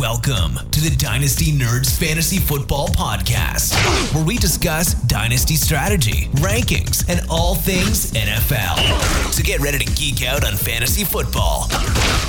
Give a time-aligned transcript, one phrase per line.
[0.00, 3.74] Welcome to the Dynasty Nerds Fantasy Football Podcast,
[4.14, 9.32] where we discuss dynasty strategy, rankings, and all things NFL.
[9.34, 11.66] So get ready to geek out on fantasy football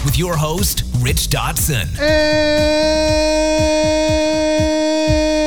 [0.03, 1.97] with your host, Rich Dotson.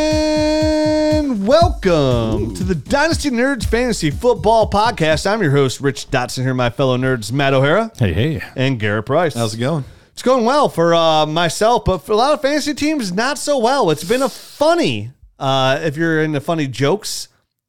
[0.00, 5.30] And welcome to the Dynasty Nerds Fantasy Football Podcast.
[5.30, 8.43] I'm your host, Rich Dotson, here, my fellow nerds, Matt O'Hara Hey, hey.
[8.57, 9.34] and Garret Price.
[9.34, 9.84] How's it going?
[10.21, 13.56] It's going well for uh, myself, but for a lot of fantasy teams, not so
[13.56, 13.91] well.
[13.91, 17.28] It's been a funny, uh, if you're into funny jokes,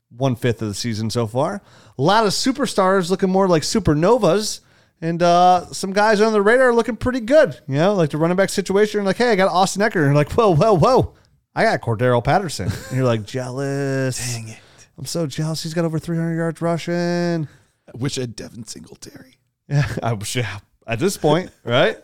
[0.10, 1.62] one fifth of the season so far.
[1.98, 4.60] A lot of superstars looking more like supernovas,
[5.00, 7.58] and uh, some guys on the radar looking pretty good.
[7.70, 10.04] You know, like the running back situation, like, hey, I got Austin Ekeler.
[10.04, 11.14] And you're like, whoa, whoa, whoa.
[11.56, 12.70] I got Cordarrelle Patterson.
[12.90, 14.34] And you're like, jealous.
[14.36, 14.60] Dang it.
[14.98, 15.64] I'm so jealous.
[15.64, 17.48] He's got over 300 yards rushing.
[17.88, 19.38] I wish I had Devin Singletary.
[19.70, 21.98] Yeah, I was yeah, at this point, right?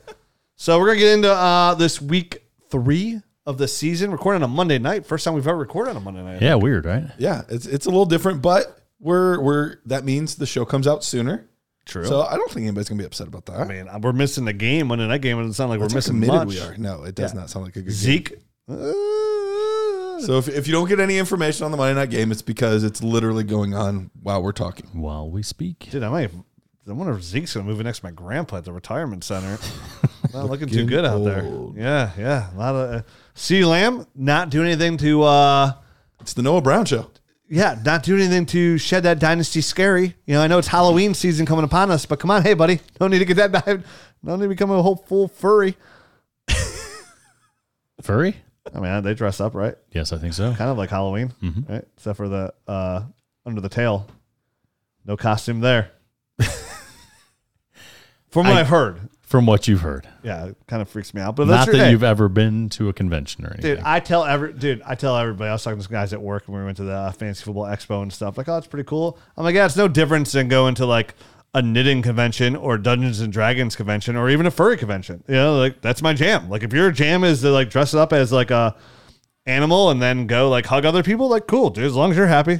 [0.60, 4.54] So we're gonna get into uh, this week three of the season, recording on a
[4.54, 5.06] Monday night.
[5.06, 6.42] First time we've ever recorded on a Monday night.
[6.42, 7.04] Yeah, weird, right?
[7.20, 11.04] Yeah, it's it's a little different, but we're we're that means the show comes out
[11.04, 11.48] sooner.
[11.86, 12.06] true.
[12.06, 13.60] So I don't think anybody's gonna be upset about that.
[13.60, 15.98] I mean, we're missing the game Monday night game, and it sounds like That's we're
[15.98, 16.56] how missing committed much.
[16.56, 16.76] we are.
[16.78, 17.42] No, it does Yeah.
[17.42, 17.94] not sound like a good.
[17.94, 18.34] Zeke.
[18.68, 18.76] uh,
[20.20, 22.84] So if, if you don't get any information on the Monday night game, it's because
[22.84, 24.88] it's literally going on while we're talking.
[24.94, 25.88] While we speak.
[25.92, 26.32] dude, I might.
[26.88, 29.58] I wonder if Zeke's gonna move in next to my grandpa at the retirement center.
[30.34, 31.44] not looking too Looking good out there.
[31.76, 32.54] Yeah, yeah.
[32.54, 33.02] A lot of uh,
[33.36, 35.24] CeeDee Lamb not doing anything to.
[35.24, 35.74] uh
[36.22, 37.10] It's the Noah Brown show.
[37.50, 40.16] yeah, not doing anything to shed that dynasty scary.
[40.26, 42.80] You know, I know it's Halloween season coming upon us, but come on, hey, buddy,
[43.00, 43.52] don't need to get that.
[43.52, 43.84] di-
[44.26, 45.76] Don't need to become a whole full furry.
[48.02, 48.36] Furry?
[48.74, 49.76] I mean, they dress up, right?
[49.92, 50.54] Yes, I think so.
[50.54, 51.34] Kind of like Halloween,
[51.68, 51.84] right?
[51.96, 53.04] Except for the uh
[53.46, 54.08] under the tail,
[55.06, 55.92] no costume there.
[58.30, 60.08] From what I- I've heard, From what you've heard.
[60.24, 61.36] yeah, it kind of freaks me out.
[61.36, 63.76] But Not that's that hey, you've ever been to a convention or anything.
[63.76, 65.50] Dude, I tell every dude, I tell everybody.
[65.50, 67.44] I was talking to some guys at work when we went to the uh, fantasy
[67.44, 68.38] football expo and stuff.
[68.38, 69.18] Like, oh, it's pretty cool.
[69.38, 71.16] I'm like, yeah, it's no difference than going to like
[71.54, 75.24] a knitting convention or Dungeons and Dragons convention or even a furry convention.
[75.28, 76.50] You know, like that's my jam.
[76.50, 78.76] Like, if your jam is to like dress up as like a
[79.46, 81.86] animal and then go like hug other people, like, cool, dude.
[81.86, 82.60] As long as you're happy.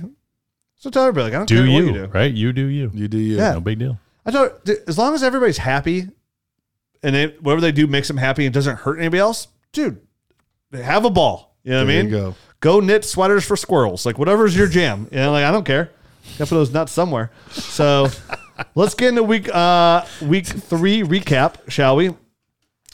[0.80, 2.06] So tell everybody, like, I don't do care you, what you do.
[2.14, 2.32] right?
[2.34, 2.92] You do you.
[2.94, 3.38] You do you.
[3.38, 3.54] Yeah.
[3.54, 4.00] No big deal.
[4.28, 6.10] I thought as long as everybody's happy
[7.02, 10.02] and it, whatever they do makes them happy and doesn't hurt anybody else, dude,
[10.72, 11.56] They have a ball.
[11.64, 12.10] You know what I mean?
[12.10, 12.36] go.
[12.60, 14.06] Go knit sweaters for squirrels.
[14.06, 15.08] Like whatever's your jam.
[15.12, 15.92] You know, like I don't care.
[16.38, 17.32] Got put those nuts somewhere.
[17.52, 18.10] So
[18.76, 22.10] let's get into week uh week three recap, shall we?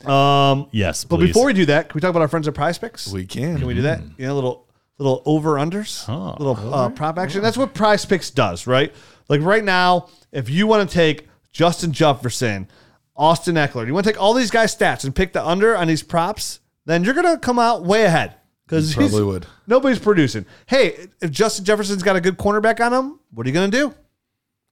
[0.05, 1.27] Um Yes, but please.
[1.27, 3.07] before we do that, can we talk about our friends at Prize Picks?
[3.11, 3.57] We can.
[3.57, 4.01] Can we do that?
[4.17, 4.67] You know, little
[4.99, 7.41] little over unders, Oh, little uh, prop action.
[7.41, 8.93] That's what Prize Picks does, right?
[9.29, 12.67] Like right now, if you want to take Justin Jefferson,
[13.15, 15.87] Austin Ekeler, you want to take all these guys' stats and pick the under on
[15.87, 18.35] these props, then you're gonna come out way ahead
[18.65, 19.45] because Probably would.
[19.67, 20.45] nobody's producing.
[20.65, 23.93] Hey, if Justin Jefferson's got a good cornerback on him, what are you gonna do?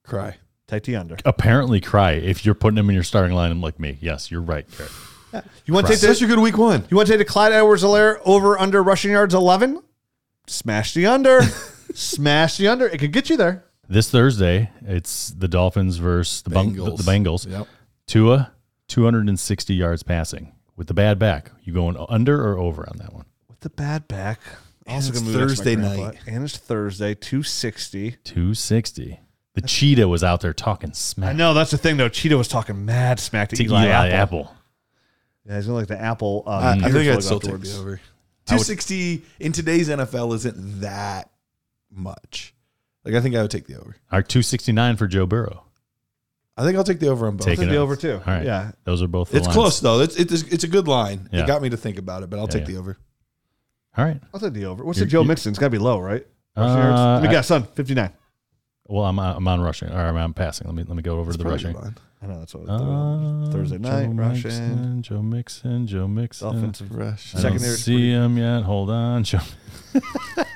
[0.04, 0.38] Cry.
[0.68, 1.18] Take the under.
[1.26, 3.98] Apparently cry if you're putting him in your starting lineup like me.
[4.02, 4.66] Yes, you're right.
[4.78, 5.46] Garret.
[5.66, 6.86] You want to take Such the a good week one.
[6.90, 9.82] you want to take the Clyde Edwards-Helaire over under rushing yards eleven?
[10.48, 11.42] Smash the under.
[11.94, 12.88] Smash the under.
[12.88, 13.64] It could get you there.
[13.92, 16.98] This Thursday, it's the Dolphins versus the Bung- Bengals.
[16.98, 17.50] the Bengals.
[17.52, 17.68] Yep.
[18.08, 18.54] Tua,
[18.88, 21.52] 260 yards passing with the bad back.
[21.62, 23.26] You going under or over on that one?
[23.50, 24.40] with the bad back.
[24.88, 26.20] it's gonna move next to Thursday night.
[26.26, 28.12] and it's Thursday, two sixty.
[28.24, 29.20] 260.
[29.56, 32.08] The cheetah was out there talking smack I know that's the thing though.
[32.08, 34.40] Cheetah was talking mad smack to, to Eli, Eli, Apple.
[34.40, 34.56] Apple.
[35.46, 36.44] Yeah, he's gonna like the Apple.
[36.48, 36.50] Uh,
[36.82, 37.98] I, I think I'd still take the over.
[38.46, 41.30] 260 in today's NFL isn't that
[41.92, 42.54] much.
[43.06, 43.96] Like I think I would take the over.
[44.12, 45.64] Our 269 for Joe Burrow.
[46.58, 47.48] I think I'll take the over on both.
[47.48, 48.14] Take Take the over too.
[48.26, 48.46] All right.
[48.46, 49.56] Yeah, Those are both the It's lines.
[49.56, 50.02] close though.
[50.02, 51.30] It's it's it's a good line.
[51.32, 51.44] Yeah.
[51.44, 52.74] It got me to think about it, but I'll Yeah, take yeah.
[52.76, 52.98] the over.
[53.98, 54.22] All right.
[54.34, 54.84] I'll take the over.
[54.86, 55.50] What's You're- the Joe you- Mixon?
[55.52, 56.26] It's got to be low, right?
[56.56, 56.62] Uh,
[57.16, 57.64] Let me I- guess, son.
[57.76, 58.12] Fifty nine.
[58.88, 60.68] Well, I'm I'm on rushing or I'm on passing.
[60.68, 61.74] Let me let me go over to the rushing.
[61.74, 62.00] good.
[62.24, 62.70] I know that's what.
[62.70, 64.44] Uh, Thursday Joe night rushing.
[64.44, 66.48] Mixon, Joe Mixon, Joe Mixon.
[66.50, 66.92] Offensive.
[66.94, 67.34] Rush.
[67.36, 68.64] I don't secondary- see him yet.
[68.64, 69.40] Hold on, Joe.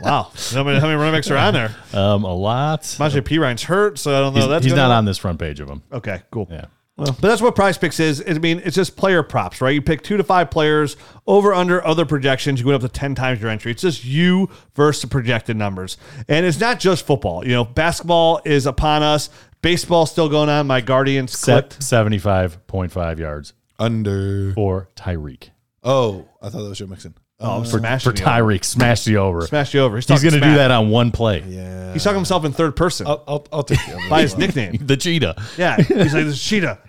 [0.01, 0.31] Wow.
[0.51, 1.75] how many how many running backs are on there?
[1.93, 2.81] Um, a lot.
[2.83, 4.41] Samaje Perine's hurt, so I don't know.
[4.41, 5.81] He's, that's he's not on this front page of them.
[5.91, 6.47] Okay, cool.
[6.51, 6.65] Yeah.
[6.97, 8.23] But that's what Prize Picks is.
[8.25, 9.73] I mean, it's just player props, right?
[9.73, 10.95] You pick two to five players
[11.27, 12.59] over under other projections.
[12.59, 13.71] You go up to ten times your entry.
[13.73, 15.97] It's just you versus the projected numbers,
[16.29, 17.45] and it's not just football.
[17.45, 19.29] You know, basketball is upon us.
[19.61, 20.67] Baseball still going on.
[20.67, 24.53] My Guardians Set 75.5 yards Under.
[24.53, 25.49] for Tyreek.
[25.83, 27.15] Oh, I thought that was Joe Mixon.
[27.37, 28.13] Oh, I'm for, for.
[28.13, 28.63] Tyreek.
[28.63, 29.41] Smash you over.
[29.41, 29.97] Smash you over.
[29.97, 31.43] He's, He's going to do that on one play.
[31.45, 31.91] Yeah.
[31.91, 34.77] He's talking himself in third person I'll, I'll, I'll take the by his nickname.
[34.85, 35.41] The cheetah.
[35.57, 36.79] Yeah, he's like this cheetah.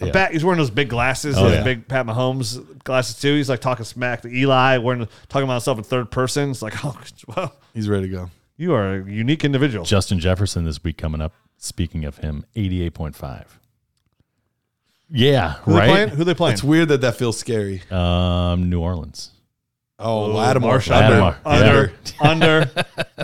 [0.00, 1.62] A bat, he's wearing those big glasses, Oh, those yeah.
[1.64, 3.34] big Pat Mahomes glasses too.
[3.36, 6.50] He's like talking smack to Eli, wearing talking about himself in third person.
[6.50, 6.96] It's like, oh,
[7.36, 8.30] well, He's ready to go.
[8.56, 9.84] you are a unique individual.
[9.84, 11.32] Justin Jefferson this week coming up.
[11.58, 13.44] Speaking of him, 88.5.
[15.10, 15.94] Yeah, Who they playing?
[15.94, 16.08] right?
[16.08, 16.54] Who they playing?
[16.54, 17.82] It's weird that that feels scary.
[17.90, 19.30] Um, New Orleans.
[20.02, 20.78] Oh, Lattimore.
[20.78, 20.90] Marshon.
[20.90, 21.36] Lattimore.
[21.44, 22.70] Under, under,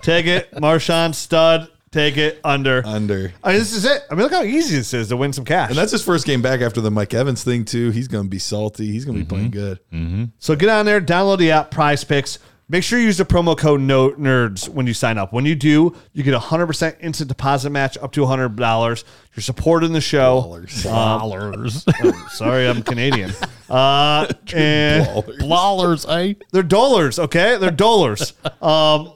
[0.02, 0.52] take it.
[0.52, 2.82] Marshon stud, take it under.
[2.86, 3.32] Under.
[3.42, 4.02] I mean, this is it.
[4.10, 5.70] I mean, look how easy this is to win some cash.
[5.70, 7.90] And that's his first game back after the Mike Evans thing, too.
[7.90, 8.86] He's going to be salty.
[8.92, 9.34] He's going to be mm-hmm.
[9.34, 9.80] playing good.
[9.92, 10.24] Mm-hmm.
[10.38, 12.38] So get on there, download the app, Prize Picks.
[12.70, 15.32] Make sure you use the promo code no- NERDS when you sign up.
[15.32, 19.04] When you do, you get a 100% instant deposit match up to $100.
[19.34, 20.42] You're supporting the show.
[20.82, 21.86] Dollars.
[22.32, 23.32] Sorry, I'm Canadian.
[23.70, 26.34] Uh, and Dollars, eh?
[26.52, 27.56] they're dollars, okay?
[27.56, 28.34] They're dollars.
[28.60, 29.14] Um,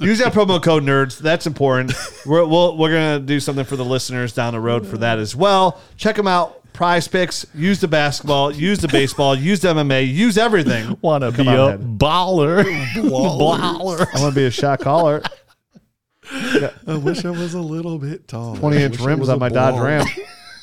[0.00, 1.18] use that promo code NERDS.
[1.18, 1.92] That's important.
[2.24, 5.18] We're, we'll, we're going to do something for the listeners down the road for that
[5.18, 5.78] as well.
[5.98, 6.63] Check them out.
[6.74, 7.46] Prize Picks.
[7.54, 8.52] Use the basketball.
[8.52, 9.34] Use the baseball.
[9.36, 10.12] Use the MMA.
[10.12, 10.98] Use everything.
[11.00, 11.96] Want to be a man.
[11.96, 12.64] baller.
[12.94, 14.06] baller.
[14.14, 15.22] I want to be a shot caller.
[16.30, 18.56] I wish I was a little bit tall.
[18.56, 19.80] 20 inch rims was on a my Dodge.
[19.80, 20.04] Ram.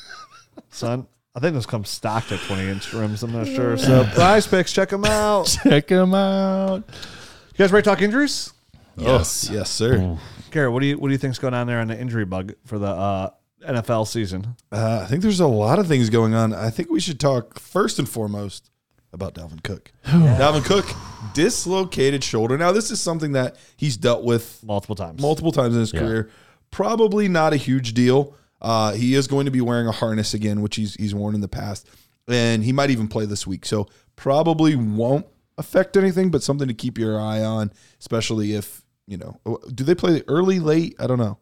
[0.70, 3.22] Son, I think those come stocked at 20 inch rims.
[3.22, 3.78] I'm not sure.
[3.78, 5.56] So, prize picks, check them out.
[5.62, 6.84] Check them out.
[6.86, 8.52] You guys ready to talk injuries?
[8.96, 9.48] Yes.
[9.50, 10.18] Yes, sir.
[10.50, 12.52] Garret, what do you what do you think's going on there on the injury bug
[12.66, 13.30] for the uh,
[13.66, 14.56] NFL season?
[14.70, 16.52] Uh, I think there's a lot of things going on.
[16.52, 18.70] I think we should talk first and foremost
[19.12, 19.92] about Dalvin Cook.
[20.06, 20.86] Dalvin Cook
[21.34, 22.56] dislocated shoulder.
[22.56, 25.20] Now, this is something that he's dealt with Multiple times.
[25.20, 26.00] multiple times in his Yeah.
[26.00, 26.30] career.
[26.70, 28.34] Probably not a huge deal.
[28.60, 31.40] Uh, he is going to be wearing a harness again, which he's he's worn in
[31.40, 31.86] the past,
[32.28, 33.66] and he might even play this week.
[33.66, 35.26] So probably won't
[35.58, 39.38] affect anything, but something to keep your eye on, especially if you know.
[39.74, 40.94] Do they play early, late?
[41.00, 41.38] I don't know.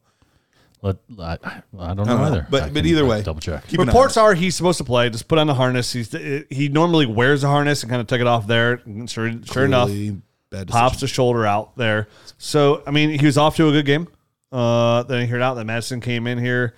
[0.82, 1.37] Let, I,
[1.79, 2.47] I don't know don't either.
[2.49, 3.67] But- I but either way, double check.
[3.69, 5.11] Keep an eye Reports are he's supposed to play.
[5.11, 5.93] Just put on the harness.
[5.93, 6.11] He's
[6.49, 8.81] he normally wears a harness and kind of took it off there.
[8.87, 12.09] And Sure, sure enough, Clearly bad pops the shoulder out there.
[12.38, 14.09] So I mean, he was off to a good game.
[14.50, 16.75] Uh, then he heard out that Mattison came in here.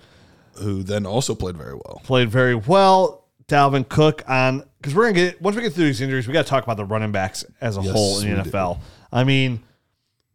[0.57, 2.01] who then also played very well.
[2.03, 3.21] played very well.
[3.47, 6.43] Dalvin Cook on because we're gonna get once we get through these injuries, we got
[6.45, 8.79] to talk about the running backs as a Yes, whole in the we NFL.
[9.11, 9.61] I mean,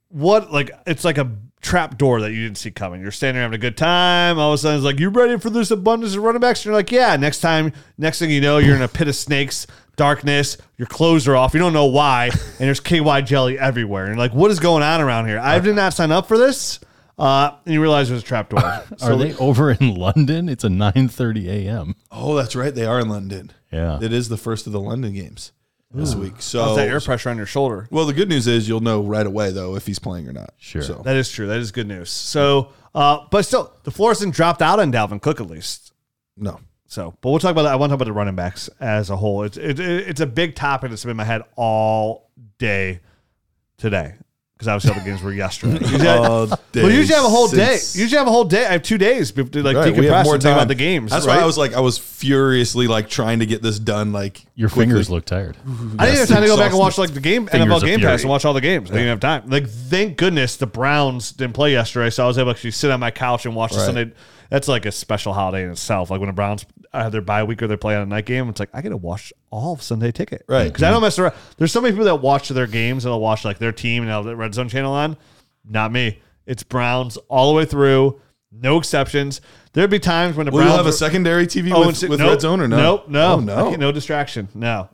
[0.08, 3.00] what like it's like a trap door that you didn't see coming.
[3.00, 4.38] You're standing there having a good time.
[4.38, 6.60] All of a sudden, it's like you ready for this abundance of running backs?
[6.60, 7.16] And you're like, yeah.
[7.16, 9.66] Next time, next thing you know, you're in a pit of snakes,
[9.96, 10.56] darkness.
[10.76, 11.54] Your clothes are off.
[11.54, 14.04] You don't know why, and there's KY jelly everywhere.
[14.04, 15.38] And you're like, what is going on around here?
[15.38, 16.80] I did not sign up for this.
[17.18, 18.60] Uh, and you realize it was a trap door.
[19.02, 20.48] Are they over in London?
[20.48, 21.96] It's a 9:30 a.m.
[22.12, 22.72] Oh, that's right.
[22.72, 23.50] They are in London.
[23.72, 23.98] Yeah.
[24.00, 25.50] It is the first of the London games
[25.92, 26.34] this week.
[26.42, 27.88] So How's that air pressure on your shoulder?
[27.90, 30.52] well, the good news is you'll know right away though if he's playing or not.
[30.58, 30.82] Sure.
[30.82, 31.46] So That is true.
[31.46, 32.10] That is good news.
[32.10, 35.92] So, uh, but still, the floor hasn't dropped out on Dalvin Cook at least.
[36.36, 36.60] no.
[36.90, 37.72] So, but we'll talk about that.
[37.74, 39.42] I want to talk about the running backs as a whole.
[39.42, 43.00] It's it, it- it's a big topic that's been in my head all day
[43.76, 44.14] today
[44.58, 45.78] because obviously all the games were yesterday.
[45.86, 47.76] Usually I- All well, usually I have a whole day.
[47.76, 48.66] since- Usually I have a whole day.
[48.66, 50.74] I have two days to like Right, we have more and think time about the
[50.74, 51.12] games.
[51.12, 51.36] That's right?
[51.36, 54.12] why I was like, I was furiously like trying to get this done.
[54.12, 54.86] Like Your quickly.
[54.86, 55.56] fingers look tired.
[55.98, 57.82] I didn't have time to go back and watch like the game Fingers NFL of
[57.84, 58.12] Game fury.
[58.12, 58.90] Pass and watch all the games.
[58.90, 59.48] I didn't have time.
[59.48, 62.90] Like, thank goodness the Browns didn't play yesterday, so I was able to actually sit
[62.90, 63.86] on my couch and watch the Right.
[63.86, 64.12] Sunday.
[64.50, 66.10] That's like a special holiday in itself.
[66.10, 68.48] Like when the Browns have their bye week or they play on a night game,
[68.48, 70.64] it's like I get to watch all of Sunday Ticket, Right.
[70.64, 71.04] Because I don't mm-hmm.
[71.04, 71.34] mess around.
[71.58, 74.10] There's so many people that watch their games and they'll watch like their team and
[74.10, 75.16] they'll have the Red Zone channel on.
[75.68, 76.20] Not me.
[76.46, 78.20] It's Browns all the way through.
[78.50, 79.42] No exceptions.
[79.74, 82.10] There'd be times when the Will Browns you have a secondary TV Oh, with, and
[82.10, 82.76] with nope, Red Zone or no?
[82.78, 83.66] Nope, no, Oh, no.
[83.66, 84.88] Okay, no distraction, no.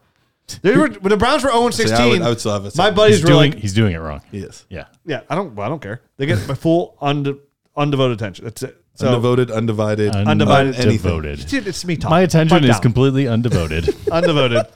[0.63, 1.97] They were when the Browns were 0 16.
[1.97, 2.77] I would- I would still have it.
[2.77, 4.21] My buddies He's were doing, like, he's doing it wrong.
[4.31, 4.67] Yes.
[4.69, 4.87] Yeah.
[5.07, 6.03] "Yeah, I don't, well, I don't care.
[6.17, 7.39] They get my full unde,
[7.77, 8.45] undevoted attention.
[8.45, 8.84] That's it.
[8.97, 10.77] So, Undevoted, undivided, Undivided.
[10.77, 11.11] anything.
[11.11, 11.49] Undevoted.
[11.49, 12.11] Dude, it's me talking.
[12.11, 12.81] My attention Pipe is down.
[12.83, 13.83] completely undevoted.
[14.07, 14.69] undevoted,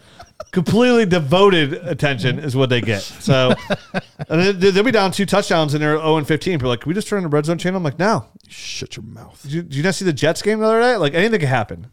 [0.51, 3.01] completely devoted attention is what they get.
[3.03, 3.55] So,
[4.29, 6.55] and then they'll be down two touchdowns and they're 0 and 15.
[6.55, 8.27] People are like, "Can we just turn on the red zone channel?" I'm like, "No."
[8.49, 9.41] Shut your mouth.
[9.43, 10.97] Did you, did you not see the Jets game the other day?
[10.97, 11.93] Like anything could happen.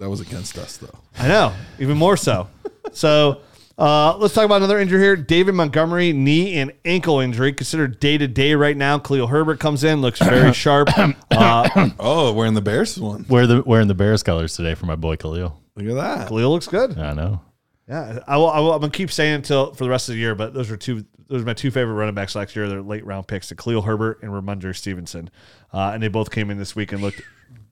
[0.00, 0.98] That was against us though.
[1.16, 2.48] I know, even more so.
[2.92, 3.40] So
[3.82, 5.16] uh, let's talk about another injury here.
[5.16, 8.98] David Montgomery, knee and ankle injury, considered day to day right now.
[8.98, 10.88] Khalil Herbert comes in, looks very sharp.
[11.32, 13.26] Uh, Oh, wearing the Bears one.
[13.28, 15.60] Wear the wearing the Bears colors today for my boy Khalil.
[15.74, 16.28] Look at that.
[16.28, 16.96] Khalil looks good.
[16.98, 17.40] I know.
[17.88, 20.20] Yeah, I will, I will, I'm gonna keep saying until for the rest of the
[20.20, 20.34] year.
[20.36, 22.68] But those are two those are my two favorite running backs last year.
[22.68, 25.30] They're late round picks, Khalil Herbert and Rhamondre Stevenson,
[25.72, 27.22] uh, and they both came in this week and looked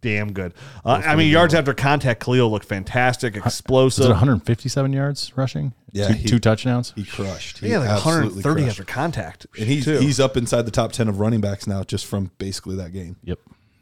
[0.00, 0.54] damn good.
[0.84, 4.06] Uh, I mean, yards after contact, Khalil looked fantastic, Was explosive.
[4.06, 5.72] it 157 yards rushing?
[5.92, 6.92] Yeah, two, he- two touchdowns.
[6.96, 7.58] He crushed.
[7.58, 8.80] He yeah, like absolutely 130 crushed.
[8.80, 9.46] after contact.
[9.58, 9.98] And he's too.
[9.98, 13.16] he's up inside the top ten of running backs now, just from basically that game.
[13.24, 13.38] Yep,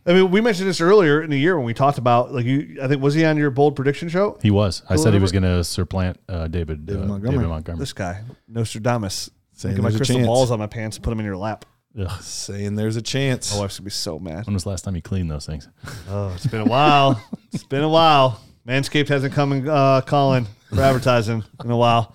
[0.07, 2.79] I mean, we mentioned this earlier in the year when we talked about like you.
[2.83, 4.39] I think was he on your bold prediction show?
[4.43, 4.83] he was.
[4.89, 7.37] I said he was going to supplant uh, David David uh, Montgomery.
[7.39, 7.81] David Montgomery.
[7.81, 9.31] This guy, Nostradamus.
[9.53, 11.37] Saying Get my there's a crystal balls on my pants and put them in your
[11.37, 11.67] lap.
[11.99, 12.23] Ugh.
[12.23, 13.53] Saying there's a chance.
[13.55, 14.47] My wife's gonna be so mad.
[14.47, 15.69] When was the last time you cleaned those things?
[16.09, 17.23] Oh, it's been a while.
[17.53, 18.41] it's been a while.
[18.67, 22.13] Manscaped hasn't come and uh, calling for advertising in a while.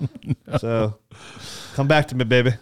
[0.59, 0.99] So
[1.73, 2.53] come back to me, baby.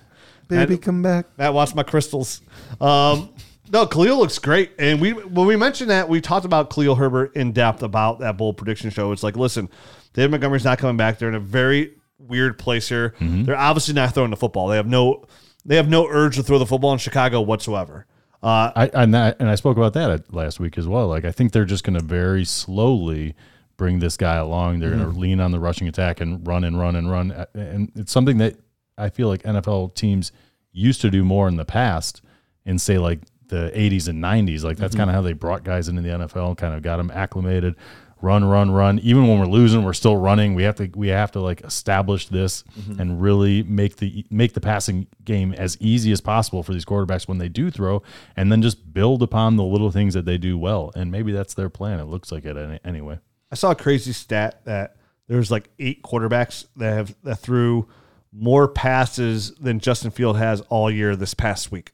[0.47, 1.25] Baby, Matt, come back.
[1.37, 2.41] Matt watch my crystals.
[2.79, 3.33] Um,
[3.71, 4.71] no, Khalil looks great.
[4.79, 8.37] And we when we mentioned that, we talked about Khalil Herbert in depth about that
[8.37, 9.11] bold prediction show.
[9.11, 9.69] It's like, listen,
[10.13, 11.19] David Montgomery's not coming back.
[11.19, 13.13] They're in a very weird place here.
[13.19, 14.67] They're obviously not throwing the football.
[14.67, 15.25] They have no
[15.65, 18.05] they have no urge to throw the football in Chicago whatsoever.
[18.43, 21.07] Uh, I and that and I spoke about that last week as well.
[21.07, 23.35] Like I think they're just going to very slowly
[23.77, 24.79] bring this guy along.
[24.79, 27.45] They're going to lean on the rushing attack and run and run and run.
[27.53, 28.57] And it's something that
[28.97, 30.31] I feel like NFL teams
[30.71, 32.21] used to do more in the past
[32.65, 34.63] and say like the 80s and 90s.
[34.63, 36.97] Like that's kind of how they brought guys into the NFL and kind of got
[36.97, 37.75] them acclimated.
[38.21, 38.99] Run, run, run.
[38.99, 40.53] Even when we're losing, we're still running.
[40.53, 42.99] We have to we have to like establish this mm-hmm.
[42.99, 47.27] and really make the make the passing game as easy as possible for these quarterbacks
[47.27, 48.03] when they do throw,
[48.35, 50.91] and then just build upon the little things that they do well.
[50.95, 51.99] And maybe that's their plan.
[51.99, 53.19] It looks like it any, anyway.
[53.51, 54.95] I saw a crazy stat that
[55.27, 57.87] there's like eight quarterbacks that have that threw
[58.31, 61.91] more passes than Justin Field has all year this past week.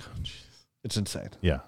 [0.00, 0.04] Oh,
[0.82, 1.30] it's insane.
[1.40, 1.60] Yeah,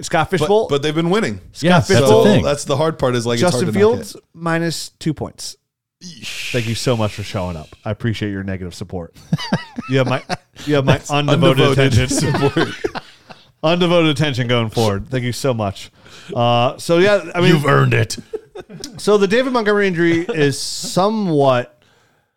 [0.00, 1.40] Scott But, Fishbowl, but they've been winning.
[1.60, 2.42] yeah, Scott that's the Fishbowl, thing.
[2.42, 3.14] That's the hard part.
[3.14, 5.56] Is like Justin it's hard to Fields minus two points.
[6.02, 7.68] Thank you so much for showing up.
[7.84, 9.14] I appreciate your negative support.
[9.88, 10.22] You have my
[10.64, 12.08] you have my undevoted, attention.
[12.08, 12.68] support.
[13.64, 15.08] undevoted attention going forward.
[15.08, 15.90] Thank you so much.
[16.34, 18.16] Uh, so yeah, I mean, You've earned it.
[18.98, 21.82] So the David Montgomery injury is somewhat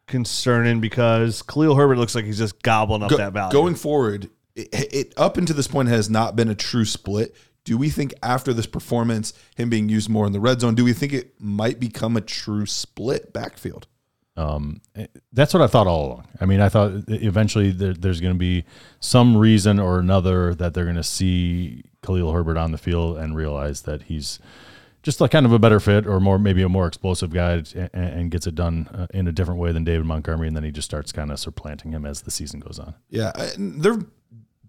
[0.08, 3.52] concerning because Khalil Herbert looks like he's just gobbling up Go- that value.
[3.52, 7.36] Going forward, it, it up until this point has not been a true split.
[7.64, 10.84] Do we think after this performance, him being used more in the red zone, do
[10.86, 13.88] we think it might become a true split backfield?
[14.38, 14.82] Um,
[15.32, 16.28] that's what I thought all along.
[16.42, 18.66] I mean, I thought eventually there, there's going to be
[19.00, 23.36] some reason or another that they're going to see Khalil Herbert on the field and
[23.36, 24.40] realize that he's
[25.04, 27.90] just like kind of a better fit or more maybe a more explosive guy and,
[27.94, 30.72] and gets it done uh, in a different way than David Montgomery, and then he
[30.72, 32.94] just starts kind of supplanting him as the season goes on.
[33.10, 34.00] Yeah, I- and they're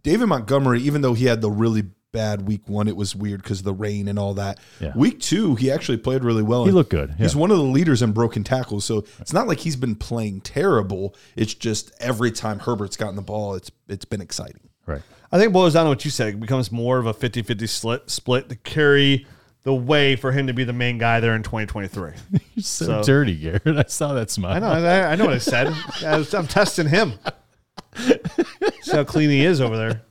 [0.06, 0.80] David Montgomery.
[0.82, 1.82] Even though he had the really
[2.12, 4.58] bad week one, it was weird because the rain and all that.
[4.80, 4.92] Yeah.
[4.96, 6.64] Week two, he actually played really well.
[6.64, 9.58] He looked good, He's one of the leaders in broken tackles, so it's not like
[9.58, 11.14] he's been playing terrible.
[11.34, 14.70] It's just every time Herbert's gotten the ball, it's it's been exciting.
[14.86, 15.02] Right.
[15.32, 16.28] I think it boils down to what you said.
[16.28, 19.26] It becomes more of a 50-50 split, split to carry
[19.64, 22.12] the way for him to be the main guy there in 2023.
[22.30, 23.66] You're so, So- dirty, Garret.
[23.66, 24.54] I saw that smile.
[24.54, 24.68] I know.
[24.88, 25.74] I, I know what I said.
[26.06, 27.14] I was- I'm testing him.
[27.96, 30.02] See how clean he is over there.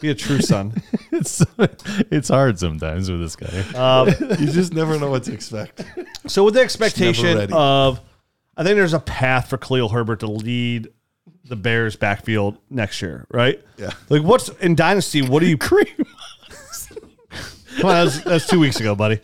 [0.00, 0.74] Be a true son.
[1.10, 1.42] It's,
[2.10, 3.46] it's hard sometimes with this guy.
[3.74, 5.82] Um, You just never know what to expect.
[6.26, 7.52] So with the expectation ready.
[7.54, 8.00] of,
[8.56, 10.88] I think there's a path for Khalil Herbert to lead
[11.44, 13.62] the Bears backfield next year, right?
[13.78, 13.90] Yeah.
[14.10, 15.22] Like what's in Dynasty?
[15.22, 15.86] What do you cream?
[17.78, 19.20] Come on, that's, that's two weeks ago, buddy.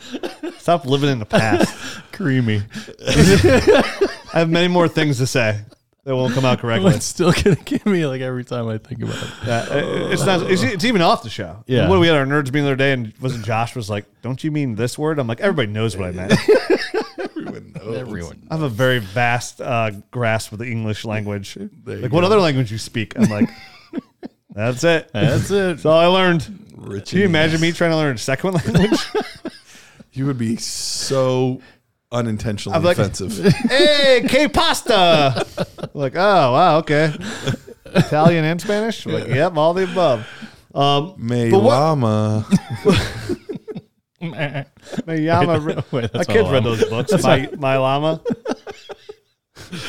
[0.59, 1.75] Stop living in the past.
[2.12, 2.62] Creamy.
[3.07, 5.61] I have many more things to say
[6.04, 6.94] that won't come out correctly.
[6.94, 9.30] It's still going to give me like every time I think about it.
[9.47, 10.50] Yeah, it- it's not.
[10.50, 11.62] It's, it's even off the show.
[11.66, 11.88] Yeah.
[11.88, 14.42] What we had our nerds meeting the other day, and wasn't Josh was like, "Don't
[14.42, 16.32] you mean this word?" I'm like, everybody knows what I meant.
[17.18, 17.97] Everyone knows.
[17.97, 18.42] Everyone.
[18.50, 21.56] I have a very vast uh, grasp of the English language.
[21.56, 22.26] you Like, what go.
[22.26, 23.16] other language you speak?
[23.18, 23.49] I'm like,
[24.50, 25.11] that's it.
[25.12, 25.54] That's it.
[25.76, 26.71] That's all I learned.
[26.76, 29.00] Rich Can you imagine me trying to learn a second language?
[30.12, 31.61] You would be so
[32.12, 33.52] unintentionally I'm like- offensive.
[33.71, 35.47] hey, que pasta.
[35.95, 37.12] like, oh wow, okay.
[37.87, 39.04] Italian and Spanish.
[39.07, 40.26] Like, yep, all the above.
[40.75, 42.47] Um, Me llama.
[44.21, 44.66] my
[45.07, 45.61] llama.
[45.61, 47.23] re- Wait, my that's read those books.
[47.23, 48.21] My my llama.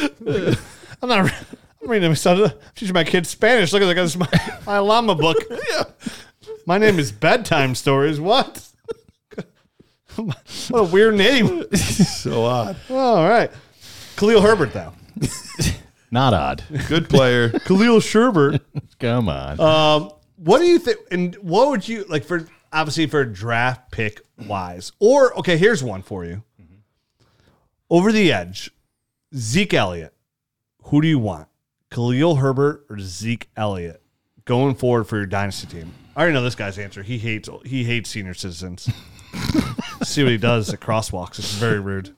[1.02, 1.32] I'm not.
[1.82, 2.44] I'm reading my son.
[2.44, 3.72] I'm teaching my kids Spanish.
[3.74, 4.16] Look at this.
[4.16, 4.28] My,
[4.66, 5.38] my llama book.
[5.70, 5.84] yeah.
[6.66, 8.20] My name is bedtime stories.
[8.20, 8.66] What?
[10.16, 11.66] What a weird name.
[11.76, 12.78] So odd.
[12.90, 13.52] All right.
[14.16, 14.94] Khalil Herbert, though.
[16.12, 16.64] Not odd.
[16.88, 17.50] Good player.
[17.66, 18.62] Khalil Sherbert.
[19.00, 19.60] Come on.
[19.60, 21.00] Um, what do you think?
[21.12, 24.92] And what would you like for obviously for draft pick wise?
[25.00, 26.44] Or okay, here's one for you.
[27.90, 28.72] Over the edge,
[29.36, 30.14] Zeke Elliott.
[30.84, 31.48] Who do you want?
[31.92, 34.02] Khalil Herbert or Zeke Elliott
[34.46, 35.94] going forward for your dynasty team?
[36.16, 37.04] I already know this guy's answer.
[37.04, 38.90] He hates he hates senior citizens.
[40.04, 41.40] See what he does at crosswalks.
[41.40, 42.16] It's very rude.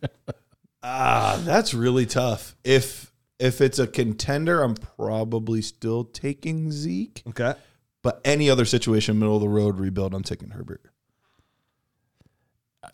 [0.83, 2.55] Ah, that's really tough.
[2.63, 7.23] If if it's a contender, I'm probably still taking Zeke.
[7.29, 7.55] Okay.
[8.01, 10.81] But any other situation, middle of the road rebuild, I'm taking Herbert.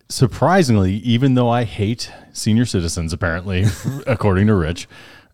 [0.08, 3.66] Surprisingly, even though I hate senior citizens, apparently,
[4.08, 4.88] according to Rich,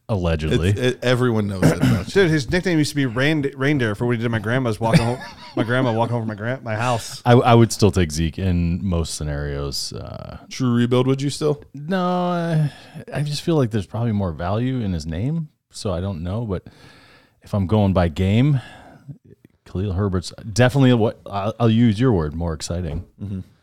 [0.09, 1.77] allegedly, It, it, everyone knows that.
[1.77, 2.13] about you.
[2.23, 4.79] Dude, his nickname used to be Rain, Reindeer for what he did to my grandma's
[4.79, 5.19] walking home.
[5.55, 7.21] my grandma walking home from my grand my house.
[7.25, 9.93] I, I would still take Zeke in most scenarios.
[9.93, 11.63] Uh, True rebuild, would you still?
[11.73, 12.71] no, I,
[13.13, 16.45] I just feel like there's probably more value in his name, so I don't know.
[16.45, 16.67] But
[17.41, 18.61] if I'm going by game,
[19.65, 23.05] Khalil Herbert's definitely what I'll, I'll use your word, more exciting.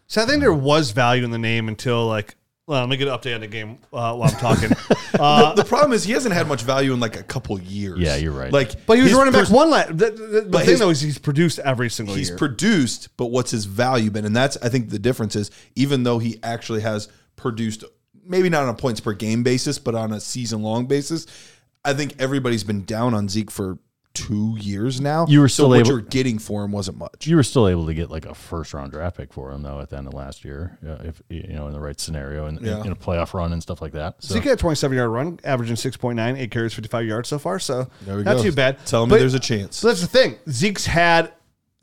[0.06, 2.36] So I think there was value in the name until like.
[2.66, 4.70] Well, let me get an update on the game uh, while I'm talking.
[5.16, 8.00] Uh, the problem is he hasn't had much value in like a couple years.
[8.00, 8.52] Yeah, you're right.
[8.52, 9.96] Like, but he was his running back pers- one last.
[9.96, 12.36] The, the, the But thing his- though is he's produced every single He's year.
[12.36, 14.24] produced, but what's his value been?
[14.24, 17.84] And that's I think the difference is even though he actually has produced,
[18.26, 21.26] maybe not on a points per game basis, but on a season long basis,
[21.84, 23.78] I think everybody's been down on Zeke for
[24.14, 25.26] two years now.
[25.28, 27.26] You were so still what able- you're getting for him wasn't much.
[27.26, 29.80] You were still able to get like a first round draft pick for him though
[29.80, 32.60] at the end of last year, uh, if you know in the right scenario and
[32.60, 32.82] Yeah.
[32.84, 34.16] in a playoff run and stuff like that.
[34.22, 37.58] So Zeke had a 27 yard run, averaging 6.9, eight carries, 55 yards so far.
[37.58, 38.42] So not go.
[38.42, 38.78] too bad.
[38.86, 39.76] Tell me there's a chance.
[39.76, 40.36] So that's the thing.
[40.48, 41.32] Zeke's had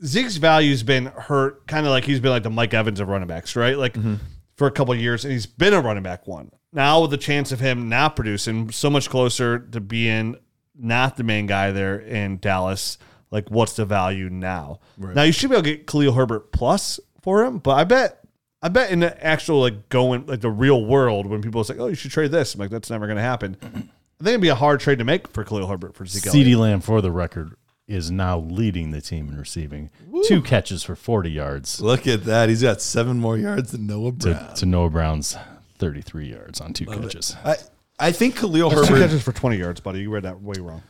[0.04, 3.28] Zeke's value's been hurt, kind of like he's been like the Mike Evans of running
[3.28, 3.78] backs, right?
[3.78, 4.14] Like Mm-hmm.
[4.56, 6.50] for a couple of years, and he's been a running back one.
[6.72, 10.36] Now with the chance of him not producing, so much closer to being
[10.74, 12.98] not the main guy there in Dallas.
[13.30, 14.80] Like, what's the value now?
[14.98, 15.14] Right.
[15.16, 18.18] Now you should be able to get Khalil Herbert plus for him, but I bet.
[18.64, 21.88] I bet in the actual like going like the real world when people say, "Oh,
[21.88, 24.48] you should trade this," I'm like, "That's never going to happen." I think it'd be
[24.50, 26.28] a hard trade to make for Khalil Herbert for Zeke.
[26.28, 26.46] Elliott.
[26.46, 27.56] CeeDee Lamb, for the record,
[27.88, 29.90] is now leading the team in receiving.
[30.28, 32.48] Two catches for 40 yards Look at that.
[32.48, 34.48] He's got seven more yards than Noah Brown.
[34.50, 35.36] to, to Noah Brown's
[35.78, 37.34] 33 yards on two catches.
[37.44, 37.56] I,
[38.02, 39.06] I think Khalil That's two Herbert.
[39.06, 40.00] catches for 20 yards, buddy.
[40.00, 40.82] You read that way wrong.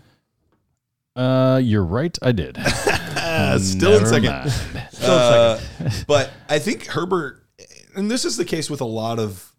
[1.14, 2.16] Uh, you're right.
[2.22, 2.58] I did.
[3.32, 4.30] Uh, still in Never second.
[4.30, 4.88] mind.
[5.02, 5.58] Uh,
[6.06, 7.46] but I think Herbert,
[7.96, 9.54] and this is the case with a lot of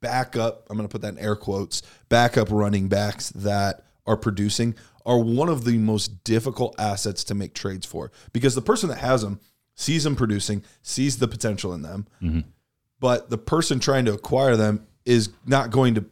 [0.00, 4.76] backup, I'm going to put that in air quotes, backup running backs that are producing
[5.04, 8.98] are one of the most difficult assets to make trades for because the person that
[8.98, 9.40] has them
[9.74, 12.06] sees them producing, sees the potential in them,
[12.98, 16.04] but the person trying to acquire them is not going to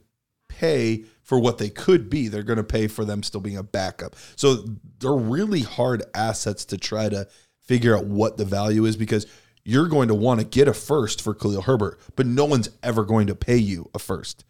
[0.58, 2.28] pay for what they could be.
[2.28, 4.14] They're going to pay for them still being a backup.
[4.36, 4.64] So
[5.00, 7.26] they're really hard assets to try to
[7.62, 9.26] figure out what the value is because
[9.64, 13.04] you're going to want to get a first for Khalil Herbert, but no one's ever
[13.04, 14.44] going to pay you a first.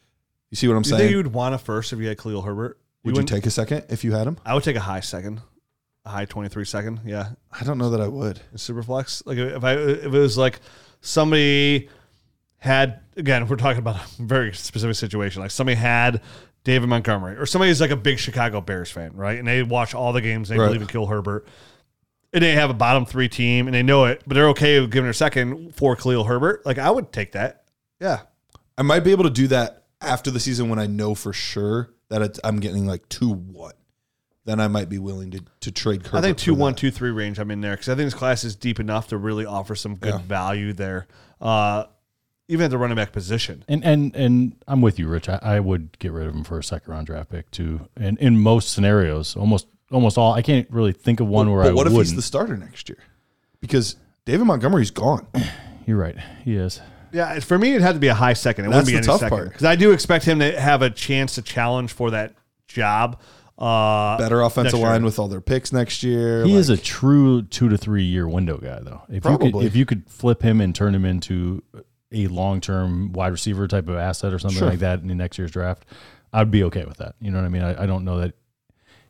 [0.51, 1.01] You see what I'm Do you saying?
[1.01, 2.79] think you would want a first if you had Khalil Herbert?
[3.03, 4.37] would you wouldn't- take a second if you had him?
[4.45, 5.41] I would take a high second,
[6.05, 7.01] a high 23 second.
[7.07, 8.41] Yeah, I don't know that I would.
[8.55, 9.25] Superflex.
[9.27, 10.61] Like if I if it was like
[11.01, 11.89] somebody
[12.67, 15.41] had again, we're talking about a very specific situation.
[15.43, 16.21] Like somebody had
[16.65, 19.39] David Montgomery or somebody who's like a big Chicago Bears fan, right?
[19.39, 20.49] And they watch all the games.
[20.49, 20.67] They Right.
[20.67, 21.47] believe in Kill Herbert.
[22.33, 24.91] And they have a bottom three team and they know it, but they're okay with
[24.91, 26.67] giving a second for Khalil Herbert.
[26.67, 27.65] Like I would take that.
[28.01, 28.21] Yeah.
[28.77, 31.95] I might be able to do that after the season when I know for sure
[32.11, 33.73] that it's, I'm getting like two one.
[34.45, 36.05] Then I might be willing to to trade.
[36.07, 37.39] Herbert I think two one two three range.
[37.41, 39.97] I'm in there because I think this class is deep enough to really offer some
[39.97, 40.19] good Yeah.
[40.23, 41.09] value there,
[41.41, 41.85] uh,
[42.49, 43.65] even at the running back position.
[43.69, 45.29] And and and I'm with you, Rich.
[45.29, 47.89] I, I would get rid of him for a second round draft pick too.
[47.97, 51.65] And in most scenarios, almost almost all, I can't really think of one where I.
[51.67, 52.09] But I what if wouldn't.
[52.09, 52.99] he's the starter next year?
[53.61, 55.27] Because David Montgomery's gone.
[55.87, 56.17] You're right.
[56.45, 56.81] He is.
[57.13, 58.67] Yeah, for me, it had to be a high second.
[58.67, 59.49] It That's wouldn't be the any tough second part.
[59.51, 62.35] because I do expect him to have a chance to challenge for that
[62.69, 63.21] job.
[63.59, 66.45] Uh, Better offensive next line with all their picks next year.
[66.45, 69.03] He like- is a true two to three year window guy, though.
[69.09, 71.63] If you could, if you could flip him and turn him into
[72.13, 74.69] a long term wide receiver type of asset or something Sure.
[74.71, 75.85] like that in the next year's draft,
[76.33, 77.15] I'd be okay with that.
[77.21, 77.63] You know what I mean?
[77.63, 78.35] I, I don't know that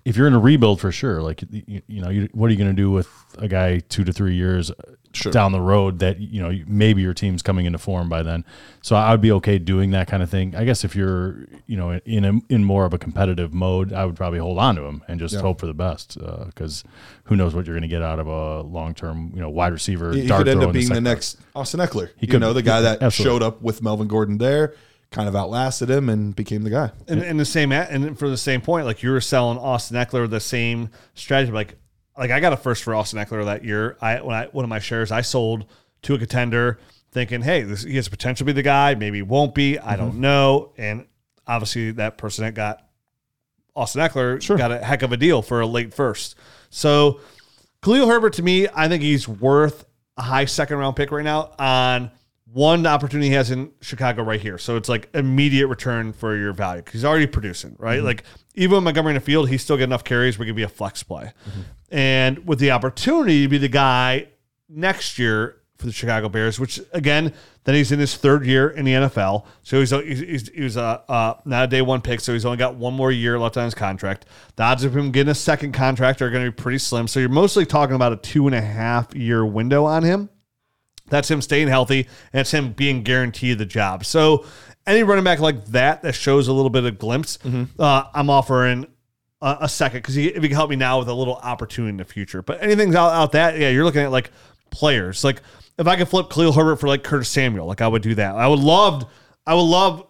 [0.05, 1.21] if you're in a rebuild for sure.
[1.23, 4.05] Like you, you know, you, what are you going to do with a guy two
[4.05, 4.71] to three years
[5.17, 5.33] Sure.
[5.33, 8.45] down the road that you know maybe your team's coming into form by then?
[8.83, 10.55] So I'd be okay doing that kind of thing.
[10.55, 14.05] I guess if you're you know in a, in more of a competitive mode, I
[14.05, 15.41] would probably hold on to him and just Yeah.
[15.41, 16.85] hope for the best uh, because
[17.25, 19.73] who knows what you're going to get out of a long term you know wide
[19.73, 20.13] receiver.
[20.13, 22.09] he, he dart could end up being the second next Austin Ekeler.
[22.17, 23.35] He you could know, the guy that Absolutely.
[23.39, 24.75] showed up with Melvin Gordon there,
[25.11, 26.91] kind of outlasted him and became the guy.
[27.09, 30.29] and, and the same and for the same point, like you were selling Austin Ekeler
[30.29, 31.53] the same strategy.
[31.53, 31.77] Like,
[32.19, 33.97] like I got a first for Austin Ekeler that year.
[34.01, 35.67] I when I one of my shares I sold
[36.03, 36.79] to a contender,
[37.13, 38.95] thinking, hey, this, he has potential to be the guy.
[38.95, 39.79] Maybe he won't be.
[39.79, 39.97] I Mm-hmm.
[40.05, 40.73] don't know.
[40.77, 41.07] And
[41.47, 42.83] obviously, that person that got
[43.75, 44.57] Austin Ekeler sure.
[44.57, 46.35] got a heck of a deal for a late first.
[46.71, 47.21] So
[47.83, 49.85] Khalil Herbert to me, I think he's worth
[50.17, 52.11] a high second round pick right now on
[52.57, 54.57] one opportunity he has in Chicago right here.
[54.57, 57.99] So it's like immediate return for your value because he's already producing, right?
[57.99, 58.07] Mm-hmm.
[58.07, 60.57] Like even with Montgomery in the field, he's still get enough carries where he could
[60.57, 61.25] be a flex play.
[61.51, 61.61] Mm-hmm.
[61.91, 64.29] And with the opportunity to be the guy
[64.71, 68.87] next year for the Chicago Bears, which again, then he's in his third year in
[68.87, 69.45] the NFL.
[69.63, 72.33] So uh, he's he's, he's he was a uh, not a day one pick, so
[72.33, 74.25] he's only got one more year left on his contract.
[74.55, 77.07] The odds of him getting a second contract are going to be pretty slim.
[77.07, 80.31] So you're mostly talking about a two and a half year window on him.
[81.09, 84.05] That's him staying healthy, and it's him being guaranteed the job.
[84.05, 84.45] So
[84.87, 87.81] any running back like that that shows a little bit of glimpse, mm-hmm.
[87.81, 88.87] uh, I'm offering
[89.43, 91.97] a, a second because if he can help me now with a little opportunity in
[91.97, 92.43] the future.
[92.43, 94.31] But anything out, out that, yeah, you're looking at like
[94.71, 95.25] players.
[95.25, 95.43] Like
[95.79, 98.35] if I could flip Khalil Herbert for like Curtis Samuel, like I would do that.
[98.35, 99.07] I would love,
[99.47, 100.07] I would love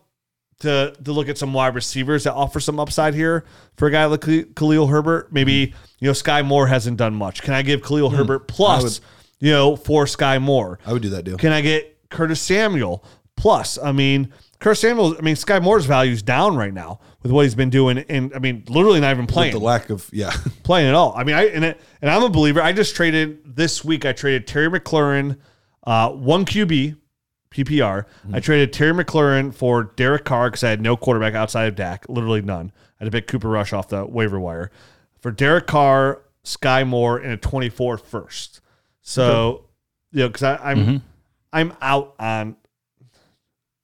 [0.60, 3.44] to to look at some wide receivers that offer some upside here
[3.76, 4.22] for a guy like
[4.54, 5.32] Khalil Herbert.
[5.32, 5.76] Maybe mm-hmm.
[5.98, 7.42] you know Skyy Moore hasn't done much.
[7.42, 8.16] Can I give Khalil mm.
[8.16, 9.00] Herbert plus
[9.40, 10.78] you know for Skyy Moore?
[10.86, 11.36] I would do that deal.
[11.36, 13.04] Can I get Curtis Samuel
[13.36, 13.78] plus?
[13.78, 15.16] I mean, Curtis Samuel.
[15.18, 18.32] I mean, Skyy Moore's value is down right now with what he's been doing, and
[18.34, 21.14] I mean, literally not even With playing the lack of yeah, playing at all.
[21.16, 22.62] I mean, I and, it, and I'm a believer.
[22.62, 24.04] I just traded this week.
[24.04, 25.38] I traded Terry McLaurin,
[25.84, 26.96] uh, one QB,
[27.50, 28.04] PPR.
[28.32, 32.06] I traded Terry McLaurin for Derek Carr because I had no quarterback outside of Dak,
[32.08, 32.72] literally none.
[33.00, 34.70] I had to pick Cooper Rush off the waiver wire
[35.20, 38.60] for Derek Carr, Skyy Moore, and a 24 first.
[39.08, 39.64] So,
[40.10, 41.00] you know, because I'm
[41.52, 42.56] I'm out on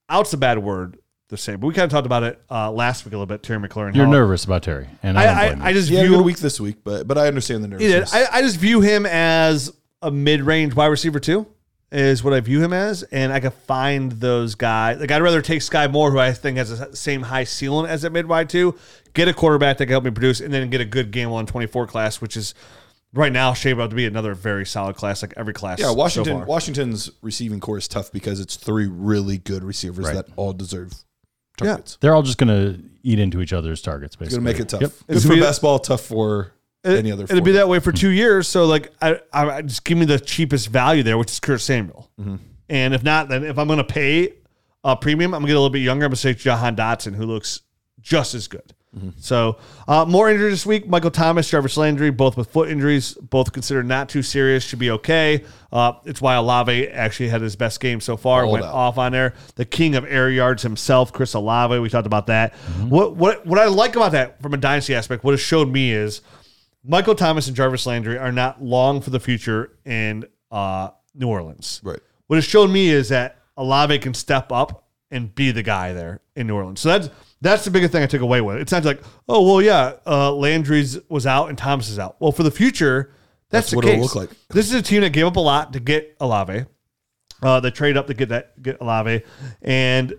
[0.09, 3.05] out's a bad word to say, but we kind of talked about it uh, last
[3.05, 3.43] week a little bit.
[3.45, 3.95] Terry McLaurin.
[3.95, 6.17] You're how- nervous about Terry, and I, I, I, I just he had a view
[6.19, 7.95] good week this week, but but I understand the he did.
[8.01, 8.29] nervousness.
[8.33, 11.47] I, I just view him as a mid-range wide receiver too.
[11.93, 14.99] Is what I view him as, and I could find those guys.
[14.99, 18.03] Like I'd rather take Skyy Moore, who I think has the same high ceiling as
[18.03, 18.77] a mid wide too.
[19.15, 21.47] Get a quarterback that can help me produce, and then get a good game on
[21.47, 22.55] twenty four class, which is
[23.15, 25.79] right now shaping up to be another very solid class, like every class.
[25.79, 26.39] yeah, so Washington.
[26.39, 26.47] far.
[26.47, 30.15] Washington's receiving core is tough because it's three really good receivers Right.
[30.15, 30.93] that all deserve
[31.61, 31.69] Yeah.
[31.69, 31.99] targets.
[32.01, 34.17] They're all just going to eat into each other's targets.
[34.17, 34.81] Basically, gonna make it tough.
[34.81, 34.91] Yep.
[35.09, 36.53] Good It's for gonna be- basketball, tough for
[36.85, 37.25] any other.
[37.25, 38.49] It'll be that way for two years.
[38.49, 41.61] So like, I, I I- just give me the cheapest value there, which is Kurt
[41.61, 42.11] Samuel.
[42.21, 42.37] Mm-hmm.
[42.69, 44.33] And if not, then if I'm going to pay
[44.85, 46.07] a premium, I'm going to get a little bit younger.
[46.07, 47.61] I'm going to say Jahan Dotson, who looks
[48.01, 48.73] just as good.
[49.19, 49.57] So
[49.89, 50.87] uh, more injuries this week.
[50.87, 54.91] Michael Thomas, Jarvis Landry, both with foot injuries, both considered not too serious, should be
[54.91, 55.45] okay.
[55.73, 58.43] Uh, it's why Olave actually had his best game so far.
[58.43, 59.33] Balled went off on there.
[59.55, 61.79] The king of air yards himself, Chris Olave.
[61.79, 62.53] We talked about that.
[62.89, 65.93] What what what I like about that from a dynasty aspect, what it showed me
[65.93, 66.21] is
[66.85, 71.81] Michael Thomas and Jarvis Landry are not long for the future in uh, New Orleans.
[71.83, 72.01] Right.
[72.27, 76.21] What it's shown me is that Olave can step up and be the guy there
[76.35, 76.81] in New Orleans.
[76.81, 77.11] So that's
[77.43, 78.73] that's the biggest thing I took away with it.
[78.73, 82.17] Not like, oh well, yeah, uh, Landry's was out and Thomas is out.
[82.21, 83.13] Well, for the future,
[83.51, 83.93] that's, That's the what case.
[83.95, 84.31] it'll look like.
[84.49, 86.65] This is a team that gave up a lot to get Olave.
[87.43, 89.23] Uh, they traded up to get that get Olave,
[89.61, 90.15] and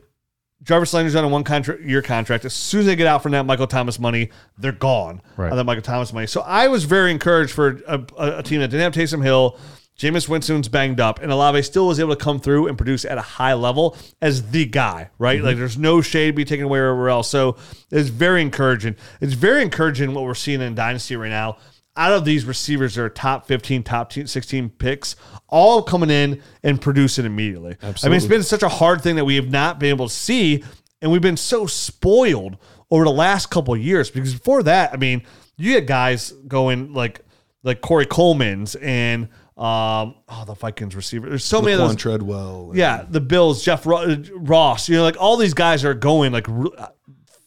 [0.64, 2.46] Jarvis Landry's on a one contract year contract.
[2.46, 5.50] As soon as they get out from that Michael Thomas money, they're gone Right.
[5.52, 6.28] on that Michael Thomas money.
[6.28, 9.58] So I was very encouraged for a, a, a team that didn't have Taysom Hill.
[9.98, 13.18] Jameis Winston's banged up, and Olave still was able to come through and produce at
[13.18, 15.38] a high level as the guy, right?
[15.38, 15.46] Mm-hmm.
[15.46, 17.30] Like there's no shade to be taken away everywhere else.
[17.30, 17.58] So
[17.92, 18.96] it's very encouraging.
[19.22, 21.58] It's very encouraging what we're seeing in Dynasty right now.
[21.96, 25.16] Out of these receivers that are top 15, top 16 picks,
[25.48, 27.78] all coming in and producing immediately.
[27.84, 30.14] I mean, it's been such a hard thing that we have not been able to
[30.14, 30.64] see,
[31.04, 32.58] and we've been so spoiled
[32.90, 35.22] over the last couple of years because before that, I mean,
[35.56, 37.22] you had guys going like
[37.64, 41.30] like Corey Coleman's and um oh the Vikings receiver.
[41.30, 41.96] There's so many of Laquan those.
[41.98, 42.72] Treadwell.
[42.74, 44.90] Yeah, the Bills, Jeff Ro- Ross.
[44.90, 46.94] You know, like all these guys are going like r-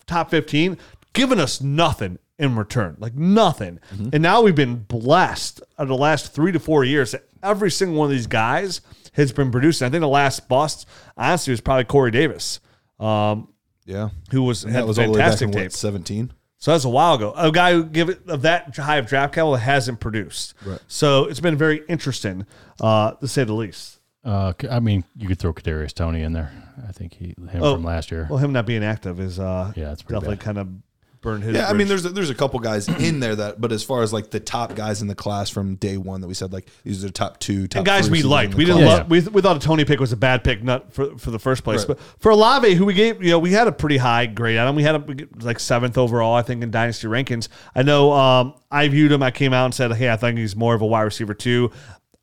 [0.07, 0.79] top 15,
[1.13, 3.81] giving us nothing in return, like nothing.
[4.13, 7.99] And now we've been blessed of the last three to four years that every single
[7.99, 9.87] one of these guys has been producing.
[9.87, 12.61] I think the last bust, honestly, was probably Corey Davis,
[13.01, 13.49] um,
[13.85, 14.11] yeah.
[14.31, 16.33] who was And had that was all the way back fantastic in what seventeen.
[16.67, 17.33] So that's a while ago.
[17.37, 20.53] A guy who give it of that high of draft capital hasn't produced.
[20.65, 20.81] Right.
[20.89, 22.45] So it's been very interesting,
[22.81, 24.01] uh, to say the least.
[24.25, 26.51] Uh, I mean, you could throw Kadarius Toney in there.
[26.89, 28.27] I think he him Oh, from last year.
[28.29, 30.45] Well, him not being active is uh, Yeah, it's pretty definitely bad.
[30.45, 30.69] kind of
[31.21, 31.55] burned his.
[31.57, 34.03] Yeah, I mean, there's a, there's a couple guys in there that, but as far
[34.03, 36.67] as like the top guys in the class from day one that we said like
[36.85, 38.55] these are the top two, top and guys we liked.
[38.55, 38.83] We didn't.
[38.83, 38.99] class.
[39.01, 39.11] love.
[39.11, 41.65] We, we thought a Toney pick was a bad pick, not for for the first
[41.65, 41.97] place, Right.
[41.97, 44.69] but for Olave, who we gave, you know, we had a pretty high grade on
[44.69, 44.77] him.
[44.77, 47.49] We had him like seventh overall, I think, in dynasty rankings.
[47.75, 48.13] I know.
[48.13, 49.23] Um, I viewed him.
[49.23, 51.71] I came out and said, "Hey, I think he's more of a wide receiver too."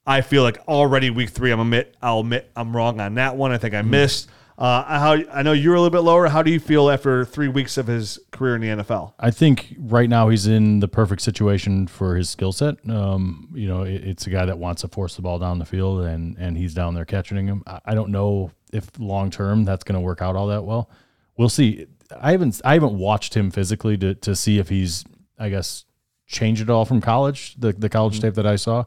[0.06, 3.52] I feel like already week three, I'm admit, I'll admit I'm wrong on that one.
[3.54, 3.90] I think I Mm-hmm.
[3.92, 4.30] missed.
[4.64, 6.30] Uh, how I know you're a little bit lower.
[6.30, 9.12] How do you feel after three weeks of his career in the NFL?
[9.20, 12.78] I think right now he's in the perfect situation for his skill set.
[12.90, 15.66] Um, you know, it, it's a guy that wants to force the ball down the
[15.66, 17.64] field, and and he's down there catching him.
[17.68, 20.90] I, I don't know if long term that's going to work out all that well.
[21.36, 21.86] We'll see.
[22.18, 25.04] I haven't I haven't watched him physically to to see if he's
[25.38, 25.84] I guess
[26.26, 28.86] changed it all from college the the college tape that I saw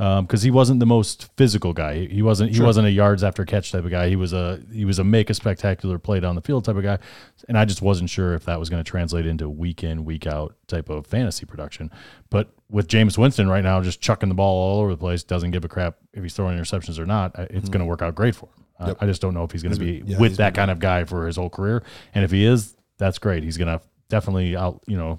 [0.00, 2.06] Um, because he wasn't the most physical guy.
[2.06, 4.08] He, wasn't he wasn't a yards after catch type of guy.
[4.08, 6.84] He was a he was a make a spectacular play down the field type of
[6.84, 6.98] guy,
[7.48, 10.26] and I just wasn't sure if that was going to translate into week in week
[10.26, 11.90] out type of fantasy production.
[12.30, 15.50] But with Jameis Winston right now just chucking the ball all over the place, doesn't
[15.50, 17.34] give a crap if he's throwing interceptions or not.
[17.50, 18.64] It's going to work out great for him.
[18.78, 20.78] I- I just don't know if he's going to be yeah, with that kind of
[20.78, 21.82] guy for his whole career.
[22.14, 23.42] And if he is, that's great.
[23.42, 25.18] He's going to definitely out you know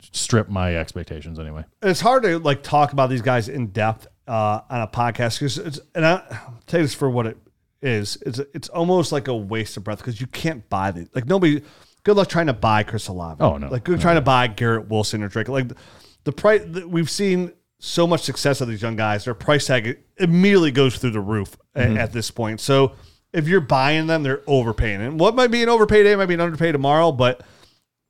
[0.00, 1.64] outstrip my expectations anyway.
[1.82, 5.58] it's hard to like talk about these guys in depth uh, on a podcast because
[5.58, 7.36] it's and I I'll take this for what it
[7.82, 8.18] is.
[8.24, 11.62] It's it's almost like a waste of breath because you can't buy the like nobody.
[12.02, 13.42] Good luck trying to buy Chris Olave.
[13.42, 13.68] Oh, no.
[13.68, 15.48] like good trying to buy Garrett Wilson or Drake.
[15.48, 15.76] Like the,
[16.24, 19.24] the price we've seen so much success of these young guys.
[19.24, 22.60] Their price tag immediately goes through the roof a- at, this point.
[22.60, 22.92] So
[23.32, 25.00] if you're buying them, they're overpaying.
[25.00, 27.42] And what might be an overpay day might be an underpay tomorrow, but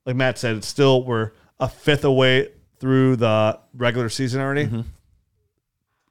[0.05, 4.65] like Matt said, it's still we're a fifth away through the regular season already.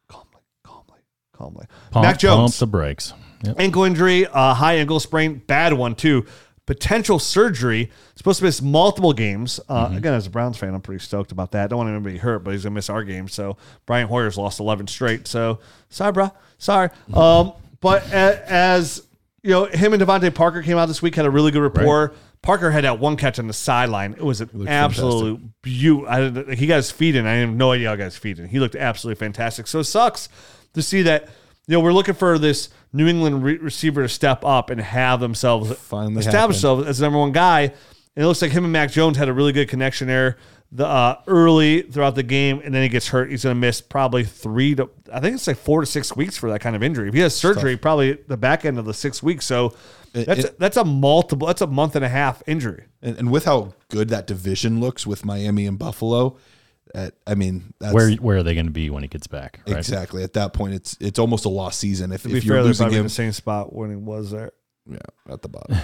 [0.07, 0.99] Calmly, calmly,
[1.33, 1.65] calmly.
[1.91, 3.13] Pump, Mac pump Jones, the brakes.
[3.43, 3.55] Yep.
[3.59, 6.25] ankle injury, uh, high ankle sprain, bad one too.
[6.65, 7.89] Potential surgery.
[8.15, 9.59] Supposed to miss multiple games.
[9.69, 9.97] Uh, Mm-hmm.
[9.97, 11.69] Again, as a Browns fan, I'm pretty stoked about that.
[11.69, 13.27] Don't want anybody hurt, but he's gonna miss our game.
[13.27, 15.25] So Brian Hoyer's lost 11 straight.
[15.27, 15.59] So
[15.89, 16.31] sorry, bro.
[16.59, 16.89] Sorry.
[17.13, 19.01] Um, but a- as
[19.41, 22.13] you know, him and DeVante Parker came out this week, had a really good rapport.
[22.41, 24.13] Parker had that one catch on the sideline.
[24.13, 26.49] It was an absolute beaut.
[26.57, 27.25] He got his feet in.
[27.25, 28.47] I have no idea how he got his feet in.
[28.47, 29.67] He looked absolutely fantastic.
[29.67, 30.29] So it sucks
[30.73, 31.27] to see that.
[31.67, 35.19] You know, we're looking for this New England re- receiver to step up and have
[35.19, 36.53] themselves Finally establish happened.
[36.55, 37.61] themselves as the number one guy.
[37.61, 40.37] And it looks like him and Mac Jones had a really good connection there
[40.71, 43.31] the uh, early throughout the game, and then he gets hurt.
[43.31, 46.37] He's going to miss probably three to I think it's like four to six weeks
[46.37, 47.07] for that kind of injury.
[47.07, 49.45] If he has surgery, probably the back end of the six weeks.
[49.45, 49.73] So
[50.13, 51.47] that's it- that's a multiple.
[51.47, 52.85] That's a month and a half injury.
[53.01, 56.37] And, and with how good that division looks with Miami and Buffalo,
[56.93, 59.61] uh, I mean, that's Where where are they going to be when he gets back?
[59.67, 59.77] Right?
[59.77, 62.83] exactly at that point, it's it's almost a lost season if, if you're fair, losing
[62.85, 63.05] probably in him.
[63.05, 64.51] the same spot when he was there.
[64.89, 64.97] Yeah,
[65.29, 65.77] at the bottom.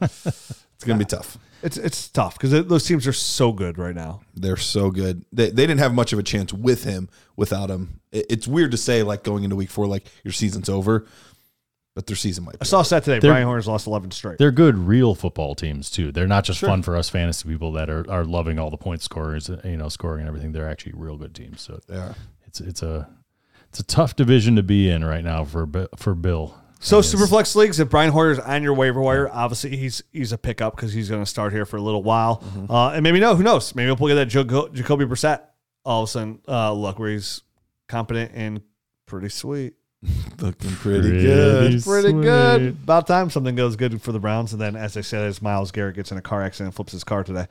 [0.76, 1.36] it's gonna be tough.
[1.62, 4.20] It's it's tough because those teams are so good right now.
[4.34, 5.24] They're so good.
[5.32, 8.00] They, they didn't have much of a chance with him without him.
[8.12, 11.06] It- it's weird to say like going into week four, like your season's over,
[11.94, 12.56] but their season might.
[12.56, 13.18] I Be saw a stat today.
[13.20, 14.36] They're- Brian Hoyer's lost eleven straight.
[14.38, 16.12] They're good real football teams too.
[16.12, 19.00] They're not just fun for us fantasy people that are, are loving all the point
[19.00, 20.52] scorers, uh, you know, scoring and everything.
[20.52, 21.62] They're actually real good teams.
[21.62, 22.12] So Yeah.
[22.46, 23.08] it's it's a
[23.70, 26.54] it's a tough division to be in right now for for Bill.
[26.78, 30.76] So Superflex leagues, if Brian Hoyer's on your waiver wire, obviously he's he's a pickup
[30.76, 33.42] because he's going to start here for a little while, uh, and maybe no, who
[33.42, 33.74] knows?
[33.74, 35.40] Maybe we'll get that Jaco- Jacoby Brissett
[35.84, 37.42] all of a sudden uh, look where he's
[37.88, 38.60] competent and
[39.06, 39.74] pretty sweet,
[40.40, 41.82] Looking pretty, good.
[41.82, 42.68] pretty good.
[42.84, 45.72] About time something goes good for the Browns, and then as I said, as Myles
[45.72, 47.46] Garrett gets in a car accident, and flips his car today.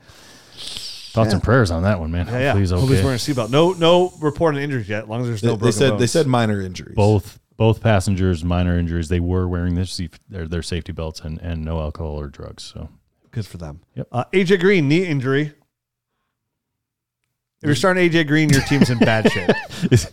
[0.54, 2.26] Thoughts and prayers on that one, man.
[2.26, 2.52] Yeah, yeah.
[2.52, 3.02] Please, Hope he's okay.
[3.04, 3.50] wearing a seatbelt.
[3.50, 5.04] No, no reported injuries yet.
[5.04, 6.94] As long as there's They, no they broken said they said minor injuries.
[6.94, 9.08] Both both passengers, minor injuries.
[9.08, 12.62] They were wearing their saf- their, their safety belts and, and no alcohol or drugs.
[12.64, 12.88] So
[13.30, 13.80] good for them.
[13.94, 14.08] Yep.
[14.12, 15.52] Uh, AJ Green knee injury.
[17.62, 19.48] If you're starting AJ Green, your team's in bad shape.
[19.90, 20.10] Is-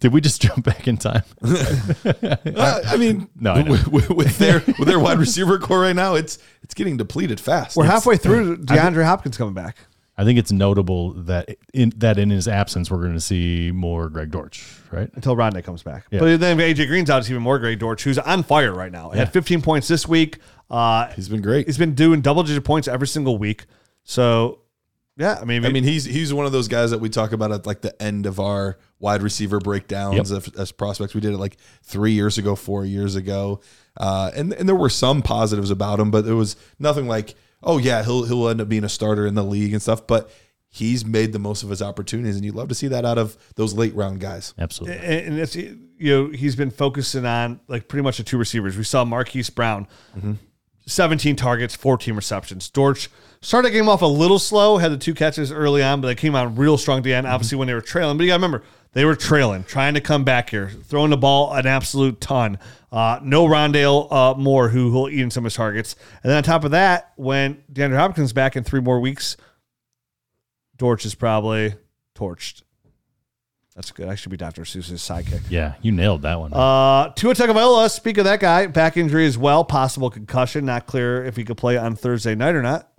[0.00, 1.22] did we just jump back in time?
[2.58, 5.94] Uh, I mean, No, I with, with- with their with their wide receiver core right
[5.94, 7.76] now, it's it's getting depleted fast.
[7.76, 9.76] We're It's- halfway through DeAndre Hopkins coming back.
[10.18, 14.08] I think it's notable that in that in his absence, we're going to see more
[14.08, 15.08] Greg Dortch, right?
[15.14, 16.06] until Rodney comes back.
[16.10, 16.18] Yeah.
[16.18, 19.10] But then AJ Green's out, it's even more Greg Dortch, who's on fire right now.
[19.10, 20.38] He had 15 points this week.
[20.70, 21.66] Uh, He's been great.
[21.66, 23.64] he's been doing double digit points every single week.
[24.02, 24.58] So,
[25.16, 27.52] yeah, I mean, I mean, he's he's one of those guys that we talk about
[27.52, 31.14] at like the end of our wide receiver breakdowns of, as prospects.
[31.14, 33.60] We did it like three years ago, four years ago,
[33.96, 37.78] uh, and and there were some positives about him, but there was nothing like, oh
[37.78, 40.06] yeah, he'll he'll end up being a starter in the league and stuff.
[40.06, 40.30] But
[40.70, 43.36] he's made the most of his opportunities, and you'd love to see that out of
[43.56, 44.54] those late round guys.
[44.58, 44.98] Absolutely.
[44.98, 48.76] and and it's you know he's been focusing on like pretty much the two receivers.
[48.76, 50.34] We saw Marquise Brown, mm-hmm.
[50.86, 52.70] 17 targets, 14 receptions.
[52.70, 56.08] Dortch started the game off a little slow, had the two catches early on, but
[56.08, 57.26] they came on real strong at the end.
[57.26, 60.00] Obviously, when they were trailing, but you got to remember they were trailing, trying to
[60.00, 62.58] come back here, throwing the ball an absolute ton.
[62.90, 66.38] Uh, no Rondale uh, Moore who will eat in some of his targets, and then
[66.38, 69.36] on top of that, when DeAndre Hopkins is back in three more weeks,
[70.76, 71.74] Dortch is probably
[72.14, 72.62] torched.
[73.78, 74.08] That's good.
[74.08, 74.62] I should be Dr.
[74.62, 75.42] Seuss's sidekick.
[75.50, 76.52] Yeah, you nailed that one.
[76.52, 80.64] Uh, Tua Tagovailoa, speak of that guy, back injury as well, possible concussion.
[80.64, 82.90] Not clear if he could play on Thursday night or not.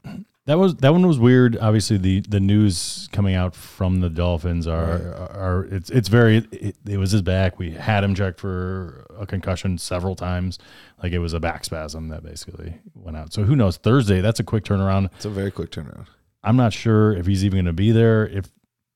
[0.49, 1.59] That was that one was weird.
[1.59, 6.75] Obviously, the the news coming out from the Dolphins are are it's it's very it,
[6.87, 7.59] it was his back.
[7.59, 10.57] We had him checked for a concussion several times.
[11.03, 13.31] Like it was a back spasm that basically went out.
[13.31, 13.77] So who knows?
[13.77, 15.11] Thursday, that's a quick turnaround.
[15.17, 16.07] It's a very quick turnaround.
[16.43, 18.25] I'm not sure if he's even going to be there.
[18.25, 18.49] If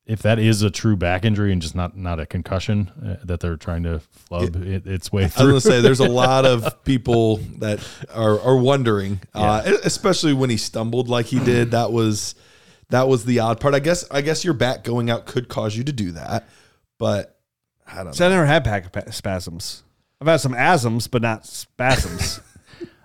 [0.06, 3.40] if that is a true back injury and just not not a concussion uh, that
[3.40, 5.52] they're trying to flub it, its way through.
[5.52, 7.80] I was gonna say there's a lot of people that
[8.14, 11.72] are are wondering, uh, especially when he stumbled like he did.
[11.72, 12.36] That was
[12.90, 13.74] that was the odd part.
[13.74, 16.48] I guess I guess your back going out could cause you to do that,
[16.98, 17.40] but
[17.88, 18.32] I don't So know.
[18.32, 19.84] I never had back spasms.
[20.20, 22.40] I've had some asms, but not spasms.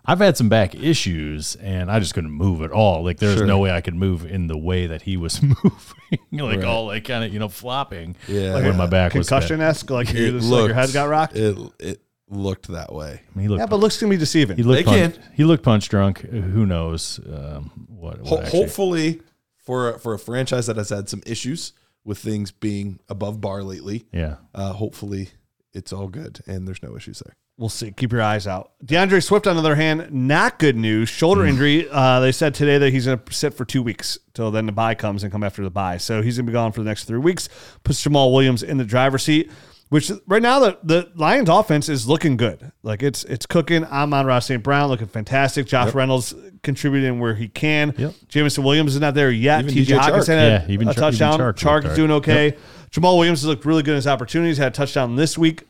[0.09, 3.05] I've had some back issues and I just couldn't move at all.
[3.05, 3.47] Like there's Sure.
[3.47, 6.65] no way I could move in the way that he was moving, like Right.
[6.65, 8.17] all like kind of you know flopping.
[8.27, 8.55] Yeah.
[8.55, 11.37] Like when my back was Concussion esque, like, you just, like your head got rocked.
[11.37, 13.21] It it looked that way.
[13.23, 14.57] I mean, He looked, yeah, but looks can be deceiving.
[14.57, 15.25] he looked, They punch, can.
[15.35, 16.21] he looked punch drunk.
[16.21, 18.21] Who knows um, what?
[18.21, 19.21] what Ho- actually- hopefully,
[19.57, 21.73] for a- for a franchise that has had some issues
[22.05, 24.37] with things being above bar lately, yeah.
[24.55, 25.29] uh, hopefully
[25.75, 27.37] it's all good and there's no issues there.
[27.59, 27.91] We'll see.
[27.91, 28.71] Keep your eyes out.
[28.85, 31.09] DeAndre Swift, on the other hand, not good news.
[31.09, 31.89] Shoulder injury.
[31.91, 34.73] Uh, they said today that he's going to sit for two weeks till then the
[34.73, 35.97] bye comes and come after the bye.
[35.97, 37.49] So he's going to be gone for the next three weeks.
[37.83, 39.51] Puts Jamaal Williams in the driver's seat.
[39.89, 42.73] Which right now the, the Lions offense is looking good.
[42.83, 43.85] Like it's it's cooking.
[43.87, 44.63] Amon-Ra St.
[44.63, 45.67] Brown looking fantastic.
[45.67, 47.95] Josh Reynolds contributing where he can.
[47.97, 48.15] Yep.
[48.29, 49.65] Jameson Williams is not there yet.
[49.65, 51.39] Even TJ Hockenson had Yeah, even a Char- even touchdown.
[51.41, 52.57] Chark Chark is doing okay.
[52.91, 54.59] Jamaal Williams has looked really good in his opportunities.
[54.59, 55.63] Had a touchdown this week.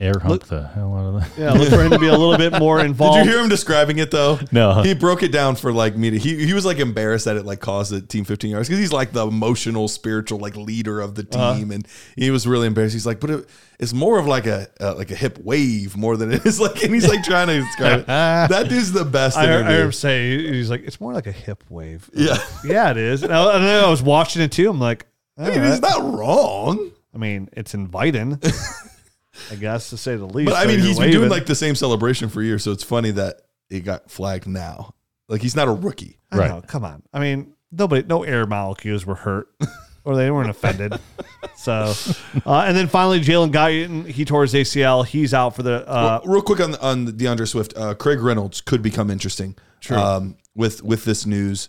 [0.00, 1.40] Air hump the hell out of that.
[1.40, 3.16] Yeah, look for him to be a little bit more involved.
[3.18, 4.38] Did you hear him describing it though?
[4.52, 4.80] No.
[4.82, 6.10] He broke it down for like me.
[6.10, 8.78] To, he he was like embarrassed that it like caused the team 15 yards because
[8.78, 11.84] he's like the emotional, spiritual like leader of the team, and
[12.14, 12.94] he was really embarrassed.
[12.94, 13.48] He's like, but it,
[13.80, 16.80] it's more of like a uh, like a hip wave more than it is like,
[16.84, 18.06] and he's like trying to describe it.
[18.08, 19.36] That dude's the best.
[19.36, 22.08] I heard, I heard him say he's like it's more like a hip wave.
[22.14, 22.38] Yeah.
[22.64, 23.24] yeah, it is.
[23.24, 24.70] And I, and then I was watching it too.
[24.70, 25.06] I'm like,
[25.36, 25.70] all I mean, right.
[25.70, 26.92] he's not wrong.
[27.12, 28.40] I mean, it's inviting,
[29.50, 30.50] I guess to say the least.
[30.50, 32.84] But I mean, you're he's been doing like the same celebration for years, so it's
[32.84, 34.94] funny that it got flagged now.
[35.28, 36.18] Like he's not a rookie.
[36.32, 36.48] I Right.
[36.50, 37.02] know, come on.
[37.12, 39.48] I mean, nobody, no air molecules were hurt,
[40.04, 40.98] or they weren't offended.
[41.56, 41.92] So,
[42.46, 45.04] uh, and then finally, Jalen Guyton, he tore his ACL.
[45.06, 45.86] He's out for the.
[45.88, 49.56] Uh, Real quick on on the DeAndre Swift, uh, Craig Reynolds could become interesting.
[49.90, 51.68] Um, with with this news,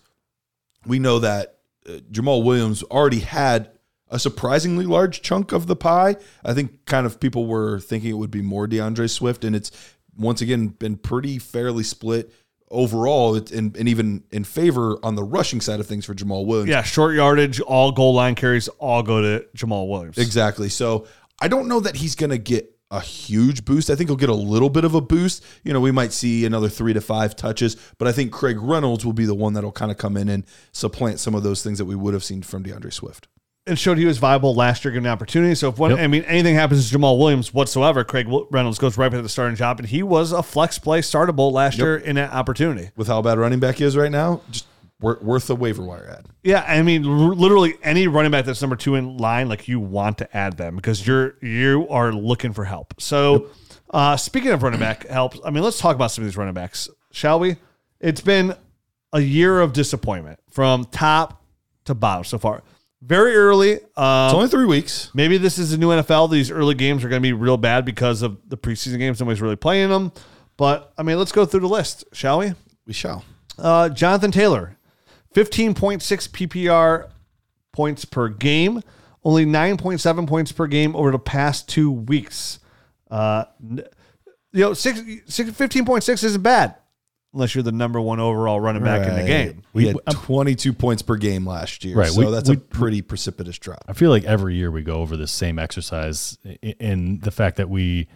[0.86, 3.72] we know that uh, Jamaal Williams already had
[4.10, 6.16] a surprisingly large chunk of the pie.
[6.44, 9.72] I think kind of people were thinking it would be more DeAndre Swift, and it's
[10.18, 12.34] once again been pretty fairly split
[12.72, 16.70] overall, and, and even in favor on the rushing side of things for Jamaal Williams.
[16.70, 20.18] yeah, short yardage, all goal line carries, all go to Jamaal Williams.
[20.18, 20.70] Exactly.
[20.70, 21.08] So
[21.42, 23.90] I don't know that he's going to get a huge boost.
[23.90, 25.44] I think he'll get a little bit of a boost.
[25.64, 29.06] You know, we might see another three to five touches, but I think Craig Reynolds
[29.06, 31.78] will be the one that'll kind of come in and supplant some of those things
[31.78, 33.28] that we would have seen from DeAndre Swift.
[33.68, 35.54] And showed he was viable last year, given the opportunity.
[35.54, 36.00] So if one, Yep.
[36.00, 39.30] I mean, anything happens to Jamaal Williams whatsoever, Craig Reynolds goes right back to the
[39.30, 42.90] starting job, and he was a flex play startable last year in that opportunity.
[42.96, 44.66] With how bad running back he is right now, just
[45.02, 46.26] worth a waiver wire ad.
[46.44, 49.80] Yeah, I mean, r- literally any running back that's number two in line, like you
[49.80, 53.00] want to add them because you're you are looking for help.
[53.00, 53.48] So,
[53.92, 56.54] uh, speaking of running back help, I mean, let's talk about some of these running
[56.56, 57.58] backs, shall we?
[58.00, 58.56] It's been
[59.14, 61.44] a year of disappointment from top
[61.86, 62.64] to bottom so far.
[63.02, 63.76] Very early.
[63.96, 65.10] Um, It's only three weeks.
[65.14, 66.32] Maybe this is a new NFL.
[66.32, 69.20] These early games are going to be real bad because of the preseason games.
[69.20, 70.12] Nobody's really playing them.
[70.58, 72.54] But I mean, let's go through the list, shall we?
[72.86, 73.24] We shall.
[73.58, 74.78] Uh, Jonathan Taylor,
[75.34, 77.10] 15.6 PPR
[77.72, 78.82] points per game,
[79.24, 82.60] only 9.7 points per game over the past two weeks.
[83.10, 83.84] Uh, you
[84.54, 86.76] know, six, six, 15.6 isn't bad
[87.34, 89.62] unless you're the number one overall running back in the game.
[89.74, 91.96] We had 22 points per game last year.
[91.96, 93.84] Right, So we- that's we- a pretty precipitous drop.
[93.88, 97.58] I feel like every year we go over this same exercise i- in the fact
[97.58, 98.08] that we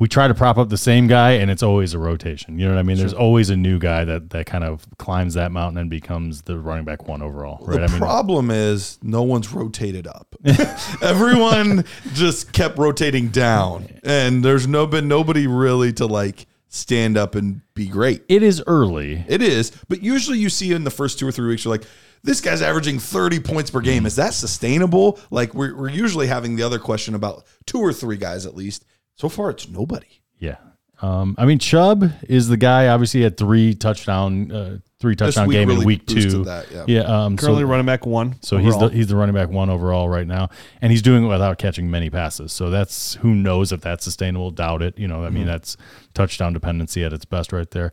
[0.00, 2.56] we try to prop up the same guy and it's always a rotation.
[2.56, 2.98] You know what I mean?
[2.98, 6.56] There's always a new guy that that kind of climbs that mountain and becomes the
[6.56, 7.78] running back one overall, right?
[7.78, 10.36] The I mean, problem is no one's rotated up.
[11.02, 17.34] Everyone just kept rotating down, and there's no been nobody really to like stand up
[17.34, 18.22] and be great.
[18.28, 19.24] it is early.
[19.28, 21.84] It is, but usually you see in the first two or three weeks, you're like,
[22.22, 24.04] this guy's averaging 30 points per game.
[24.04, 25.18] Is that sustainable?
[25.30, 28.84] Like we're we're usually having the other question about two or three guys at least.
[29.14, 30.20] So far, it's nobody.
[30.38, 30.56] Yeah.
[31.00, 32.88] Um, I mean, Chubb is the guy.
[32.88, 36.44] Obviously, had three touchdown, uh, three touchdown week game in week two.
[36.44, 37.02] that, yeah.
[37.02, 38.34] Um, Currently so, running back one.
[38.42, 40.48] so he's the he's the running back one overall right now,
[40.82, 42.52] and he's doing it without catching many passes.
[42.52, 44.50] So that's who knows if that's sustainable.
[44.50, 44.98] Doubt it.
[44.98, 45.50] You know, I mean, Mm-hmm.
[45.52, 45.76] that's
[46.14, 47.92] touchdown dependency at its best right there.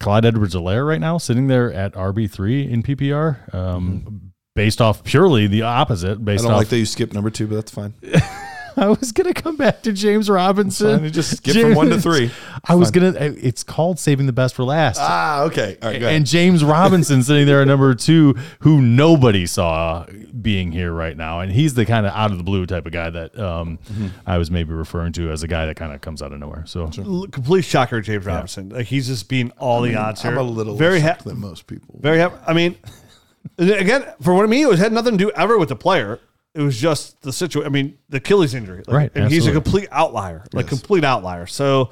[0.00, 5.46] Clyde Edwards-Helaire right now sitting there at RB three in PPR, um, based off purely
[5.46, 6.12] the opposite.
[6.12, 7.92] I Based don't off, like that you skipped number two, but that's fine.
[8.76, 11.00] I was gonna come back to James Robinson.
[11.00, 12.30] Fine, just skip from one to three.
[12.64, 13.12] I was gonna.
[13.18, 14.98] It's called saving the best for last.
[15.00, 15.76] Ah, okay.
[15.82, 20.06] All right, and James Robinson sitting there at number two, who nobody saw
[20.40, 22.92] being here right now, and he's the kind of out of the blue type of
[22.92, 24.08] guy that um, Mm-hmm.
[24.26, 26.64] I was maybe referring to as a guy that kind of comes out of nowhere.
[26.66, 28.70] So L- complete shocker, James Robinson.
[28.70, 30.30] Like he's just being all the odds here.
[30.30, 31.24] I'm a little very happy.
[31.30, 31.98] than most people.
[32.00, 32.36] Very happy.
[32.46, 32.76] I mean,
[33.58, 36.20] again, for what I mean, it was had nothing to do ever with the player.
[36.54, 37.66] It was just the situation.
[37.66, 38.82] I mean, the Achilles injury.
[38.86, 41.46] Like, Right, And he's a complete outlier, like complete outlier.
[41.46, 41.90] So,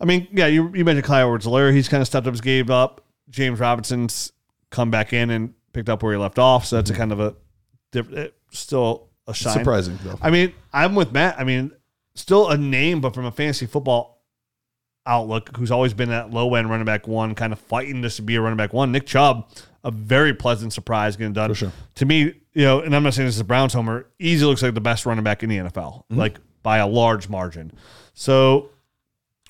[0.00, 2.40] I mean, yeah, you, you mentioned Clyde edwards helaire He's kind of stepped up his
[2.40, 3.04] game up.
[3.28, 4.32] James Robinson's
[4.70, 6.66] come back in and picked up where he left off.
[6.66, 7.00] So that's a mm-hmm.
[7.00, 7.34] kind of a
[7.92, 9.54] diff- it- still a shine.
[9.54, 10.18] Surprising though.
[10.20, 11.38] I mean, I'm with Matt.
[11.38, 11.70] I mean,
[12.14, 14.19] still a name, but from a fantasy football
[15.06, 18.22] outlook, who's always been that low end running back one, kind of fighting just to
[18.22, 18.92] be a running back one.
[18.92, 19.48] Nick Chubb,
[19.84, 21.50] a very pleasant surprise getting done.
[21.50, 21.72] For sure.
[21.96, 24.62] To me, you know, and I'm not saying this is a Browns homer, easy looks
[24.62, 26.18] like the best running back in the NFL, mm-hmm.
[26.18, 27.72] like by a large margin.
[28.14, 28.70] So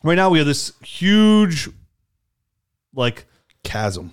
[0.03, 1.69] right now we have this huge,
[2.95, 3.27] like,
[3.65, 4.13] Chasm.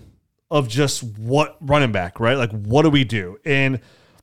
[0.50, 2.38] of just what running back, right?
[2.38, 3.38] Like, what do we do?
[3.46, 3.80] And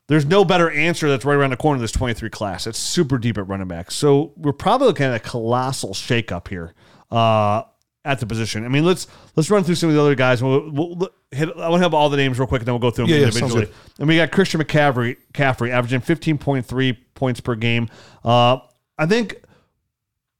[0.07, 2.67] there's no better answer that's right around the corner of this 23 class.
[2.67, 3.89] It's super deep at running back.
[3.89, 6.73] So we're probably looking at a colossal shakeup here
[7.11, 7.63] uh,
[8.03, 8.65] at the position.
[8.65, 10.43] I mean, let's let's run through some of the other guys.
[10.43, 12.79] We'll, we'll hit, I want to have all the names real quick, and then we'll
[12.79, 13.71] go through them Yeah, yeah, individually.
[13.99, 17.89] and we got Christian McCaffrey, McCaffrey averaging 15.3 points per game.
[18.23, 18.57] Uh,
[18.97, 19.35] I think.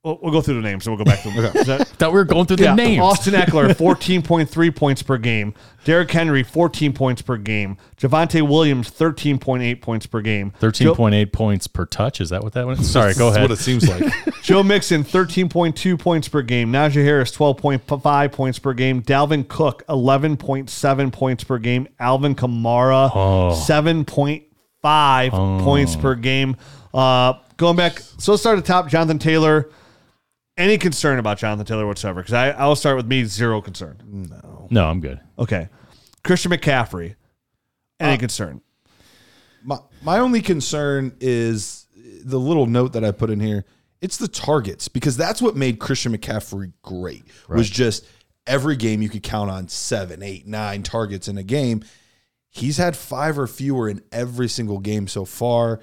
[0.05, 1.45] We'll, we'll go through the names and we'll go back to them.
[1.55, 3.01] Is that- thought we were going through the yeah, names.
[3.01, 5.55] Austin Ekeler, 14.3 points per game.
[5.83, 7.77] Derrick Henry, 14 points per game.
[7.97, 10.51] Javonte Williams, 13.8 points per game.
[10.59, 12.21] Thirteen point eight points per touch.
[12.21, 12.87] Is that what that was?
[12.89, 13.49] Sorry, go That's ahead.
[13.49, 14.13] what it seems like.
[14.43, 16.71] Joe Mixon, 13.2 points per game.
[16.71, 19.01] Najee Harris, 12.5 points per game.
[19.01, 21.87] Dalvin Cook, 11.7 points per game.
[21.99, 23.65] Alvin Kamara, Oh.
[23.67, 26.55] 7.5 points per game.
[26.93, 28.87] Uh, going back, so let's start at the top.
[28.87, 29.69] Jonathan Taylor.
[30.57, 32.21] Any concern about Jonathan Taylor whatsoever?
[32.21, 33.97] Because I, I will start with me, zero concern.
[34.05, 35.19] no, No, I'm good.
[35.37, 35.69] Okay.
[36.23, 37.15] Christian McCaffrey.
[37.99, 38.61] Any uh, concern?
[39.65, 41.87] my my only concern is
[42.23, 43.65] the little note that I put in here.
[44.01, 47.23] It's the targets because that's what made Christian McCaffrey great.
[47.49, 48.05] Was just
[48.45, 51.83] every game you could count on seven, eight, nine targets in a game.
[52.49, 55.81] He's had five or fewer in every single game so far.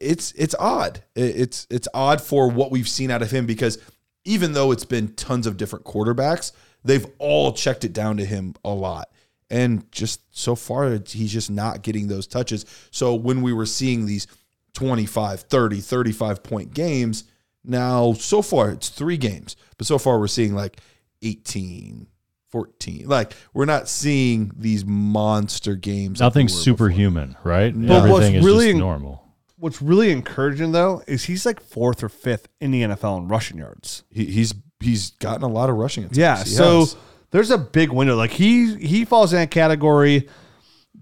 [0.00, 1.02] It's it's odd.
[1.14, 3.78] It's it's odd for what we've seen out of him because
[4.24, 6.52] even though it's been tons of different quarterbacks,
[6.84, 9.08] they've all checked it down to him a lot.
[9.50, 12.64] And just so far, he's just not getting those touches.
[12.90, 14.26] So when we were seeing these
[14.74, 17.24] 25, 30, 35 point games,
[17.64, 20.80] now so far it's three games, but so far we're seeing like
[21.22, 22.06] 18,
[22.50, 23.06] 14.
[23.08, 26.20] Like we're not seeing these monster games.
[26.20, 26.62] like we Nothing's before.
[26.64, 27.72] superhuman, right?
[27.74, 29.25] But what's Everything is really- just normal.
[29.58, 33.58] What's really encouraging though is he's like fourth or fifth in the NFL in rushing
[33.58, 34.02] yards.
[34.10, 36.18] He, he's he's gotten a lot of rushing attempts.
[36.18, 36.42] Yeah.
[36.44, 36.96] He So has.
[37.30, 38.16] there's a big window.
[38.16, 40.28] Like he he falls in that category.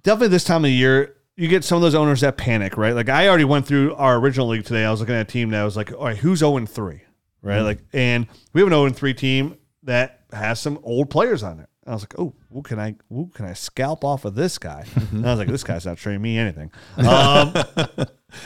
[0.02, 2.94] Definitely this time of year, you get some of those owners that panic, right?
[2.94, 4.84] Like I already went through our original league today.
[4.84, 7.00] I was looking at a team that was like, all right, who's 0 3?
[7.42, 7.58] Right.
[7.58, 7.64] Hmm.
[7.64, 11.68] Like, and we have an 0 3 team that has some old players on it.
[11.84, 14.58] And I was like, oh, who can I who can I scalp off of this
[14.58, 14.84] guy?
[15.12, 16.70] And I was like, this guy's not showing me anything.
[16.98, 17.52] Um,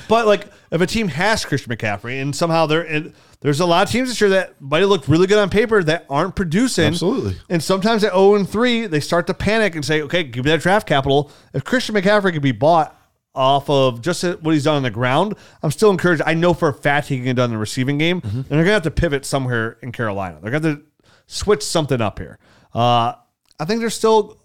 [0.09, 3.87] but like, if a team has Christian McCaffrey and somehow they're in, there's a lot
[3.87, 6.89] of teams this year that might have looked really good on paper that aren't producing.
[6.89, 7.37] Absolutely.
[7.49, 10.51] And sometimes at 0 and 3, they start to panic and say, okay, give me
[10.51, 11.31] that draft capital.
[11.55, 12.95] If Christian McCaffrey could be bought
[13.35, 16.23] off of just what he's done on the ground, I'm still encouraged.
[16.27, 18.21] I know for a fact he can get done in the receiving game.
[18.25, 20.39] And they're going to have to pivot somewhere in Carolina.
[20.43, 20.85] They're going to have to
[21.27, 22.39] switch something up here.
[22.75, 23.15] Uh,
[23.59, 24.39] I think there's still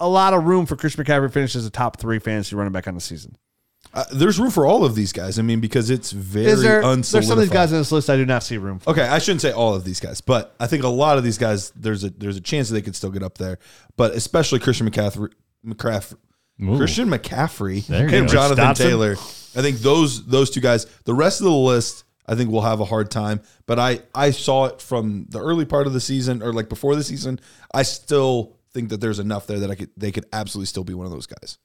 [0.00, 2.72] a lot of room for Christian McCaffrey to finish as a top three fantasy running
[2.72, 3.36] back on the season.
[3.94, 5.38] Uh, there's room for all of these guys.
[5.38, 6.82] I mean, because it's very Is there?
[6.82, 7.12] unsolidified.
[7.12, 8.90] There's some of these guys on this list I do not see room for.
[8.90, 11.36] Okay, I shouldn't say all of these guys, but I think a lot of these
[11.36, 13.58] guys there's a there's a chance that they could still get up there.
[13.96, 15.32] But especially Christian McCaffrey,
[15.66, 16.16] McCaffrey
[16.62, 16.76] Ooh.
[16.78, 18.28] Christian McCaffrey There and.
[18.28, 18.76] Jonathan Dotson.
[18.76, 19.12] Taylor.
[19.12, 20.86] I think those those two guys.
[21.04, 23.40] The rest of the list, I think we'll have a hard time.
[23.66, 26.96] But I I saw it from the early part of the season or like before
[26.96, 27.40] the season.
[27.74, 30.94] I still think that there's enough there that I could they could absolutely still be
[30.94, 31.58] one of those guys.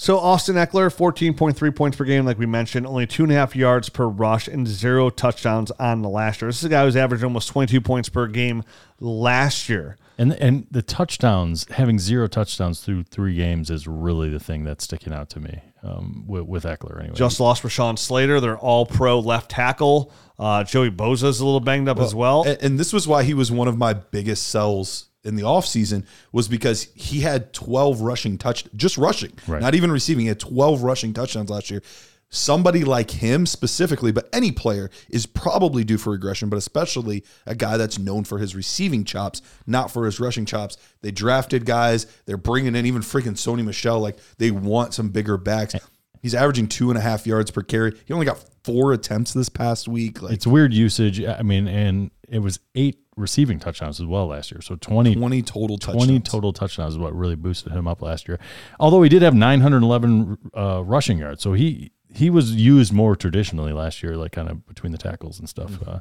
[0.00, 3.56] So Austin Ekeler, 14.3 points per game, like we mentioned, only two and a half
[3.56, 6.48] yards per rush and zero touchdowns on the last year.
[6.48, 8.62] This is a guy who's averaged almost 22 points per game
[9.00, 9.96] last year.
[10.18, 14.84] And and the touchdowns, having zero touchdowns through three games is really the thing that's
[14.84, 16.98] sticking out to me um, with, with Ekeler.
[16.98, 20.12] Anyway, Just lost Rashawn Slater, their all pro left tackle.
[20.38, 22.42] Uh, Joey Bosa's a little banged up as well.
[22.46, 26.04] And, and this was why he was one of my biggest sells in the offseason
[26.32, 29.60] was because he had 12 rushing touch just rushing, Right.
[29.60, 30.22] not even receiving.
[30.22, 31.82] He had 12 rushing touchdowns last year.
[32.30, 37.54] Somebody like him specifically, but any player is probably due for regression, but especially a
[37.54, 40.76] guy that's known for his receiving chops, not for his rushing chops.
[41.00, 44.00] They drafted guys, they're bringing in even freaking Sony Michel.
[44.00, 45.74] Like they want some bigger backs.
[46.20, 47.94] He's averaging two and a half yards per carry.
[48.04, 50.20] He only got four attempts this past week.
[50.20, 51.24] Like it's weird usage.
[51.24, 54.60] I mean, and it was eight receiving touchdowns as well last year.
[54.60, 56.06] So 20, 20 total touchdowns.
[56.06, 58.38] 20 total touchdowns is what really boosted him up last year.
[58.78, 61.42] Although he did have 911 uh, rushing yards.
[61.42, 65.38] So he he was used more traditionally last year, like kind of between the tackles
[65.38, 66.00] and stuff, uh,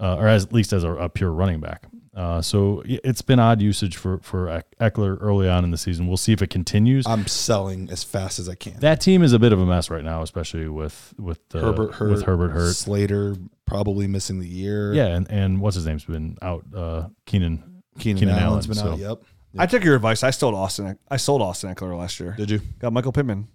[0.00, 1.86] uh, or as, at least as a, a pure running back.
[2.14, 6.06] Uh, so it- it's been odd usage for for Ekeler early on in the season.
[6.08, 7.06] We'll see if it continues.
[7.06, 8.78] I'm selling as fast as I can.
[8.80, 11.94] that team is a bit of a mess right now, especially with with the, Herbert
[11.94, 12.74] Hurt, with Herbert Hurt.
[12.74, 13.36] Slater
[13.66, 14.92] probably missing the year.
[14.94, 16.64] Yeah, and, and what's his name's been out.
[16.74, 19.10] Uh, Keenan Keenan, Keenan Allen's Allen, been so- out.
[19.18, 19.22] Yep.
[19.60, 20.22] I took your advice.
[20.22, 20.98] I sold Austin.
[21.10, 22.34] I sold Austin Ekeler last year.
[22.36, 22.60] Did you?
[22.80, 23.48] Got Michael Pittman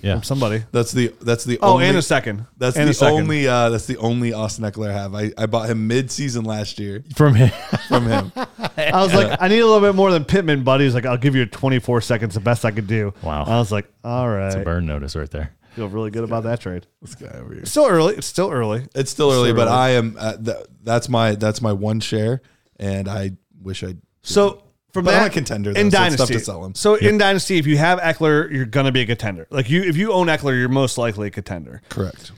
[0.00, 0.64] Yeah, from somebody.
[0.72, 2.46] That's the that's the Oh, only and a second.
[2.56, 3.14] that's and the a second.
[3.20, 5.14] only uh that's the only Austin Ekeler I have.
[5.14, 7.50] I, I bought him mid season last year from him.
[7.88, 8.32] from him.
[8.76, 10.84] I was like, I need a little bit more than Pittman, buddy.
[10.84, 13.12] He's like, I'll give you 24 seconds, the best I could do.
[13.22, 13.44] Wow.
[13.44, 14.64] I was like, all It's a right.
[14.64, 15.52] burn notice right there.
[15.74, 16.86] Feel really good about that trade.
[17.02, 17.62] this guy over here.
[17.62, 18.14] It's still early.
[18.14, 18.86] It's still early.
[18.94, 19.76] It's still early, Still but early.
[19.76, 22.40] I am uh, th- that's my that's my one share,
[22.78, 23.96] and I wish I.
[24.22, 24.62] So
[24.94, 26.32] from But that I'm a contender, though, in so dynasty.
[26.34, 26.74] to sell him.
[26.74, 29.46] So in dynasty, if you have Ekeler, you're gonna be a contender.
[29.50, 31.82] Like you, if you own Ekeler, you're most likely a contender.
[31.90, 32.32] Correct.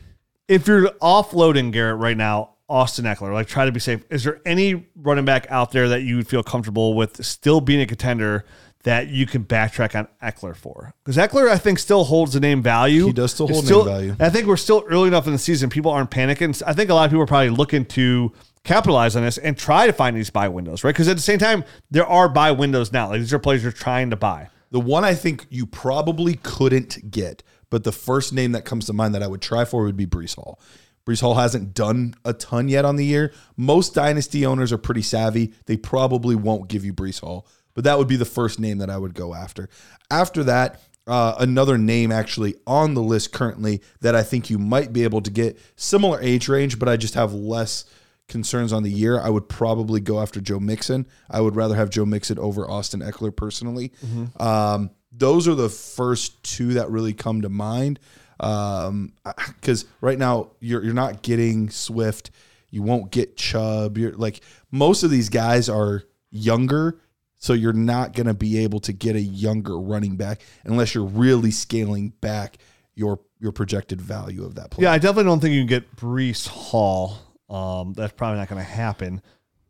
[0.48, 4.02] If you're offloading Garret right now, Austin Ekeler, like try to be safe.
[4.10, 7.80] Is there any running back out there that you would feel comfortable with still being
[7.80, 8.44] a contender?
[8.84, 12.62] That you can backtrack on Ekeler for because Ekeler, I think, still holds the name
[12.62, 13.06] value.
[13.06, 14.16] He does still It's hold name value.
[14.20, 15.70] I think we're still early enough in the season.
[15.70, 16.62] People aren't panicking.
[16.64, 18.32] I think a lot of people are probably looking to
[18.66, 20.90] capitalize on this and try to find these buy windows, right?
[20.90, 23.08] Because at the same time, there are buy windows now.
[23.08, 24.48] Like these are players you're trying to buy.
[24.72, 28.92] The one I think you probably couldn't get, but the first name that comes to
[28.92, 30.60] mind that I would try for would be Breece Hall.
[31.06, 33.32] Breece Hall hasn't done a ton yet on the year.
[33.56, 35.54] Most dynasty owners are pretty savvy.
[35.66, 38.90] They probably won't give you Breece Hall, but that would be the first name that
[38.90, 39.68] I would go after.
[40.10, 44.92] After that, uh, another name actually on the list currently that I think you might
[44.92, 47.84] be able to get similar age range, but I just have less
[48.28, 49.20] concerns on the year.
[49.20, 51.06] I would probably go after Joe Mixon.
[51.30, 53.92] I would rather have Joe Mixon over Austin Ekeler personally.
[54.38, 58.00] Um, those are the first two that really come to mind.
[58.38, 62.30] Because right now you're you're not getting Swift,
[62.70, 63.96] you won't get Chubb.
[63.96, 66.98] You're like most of these guys are younger,
[67.38, 71.04] so you're not going to be able to get a younger running back unless you're
[71.04, 72.58] really scaling back
[72.94, 74.88] your your projected value of that player.
[74.88, 77.18] Yeah, I definitely don't think you can get Breece Hall.
[77.48, 79.22] Um, that's probably not going to happen.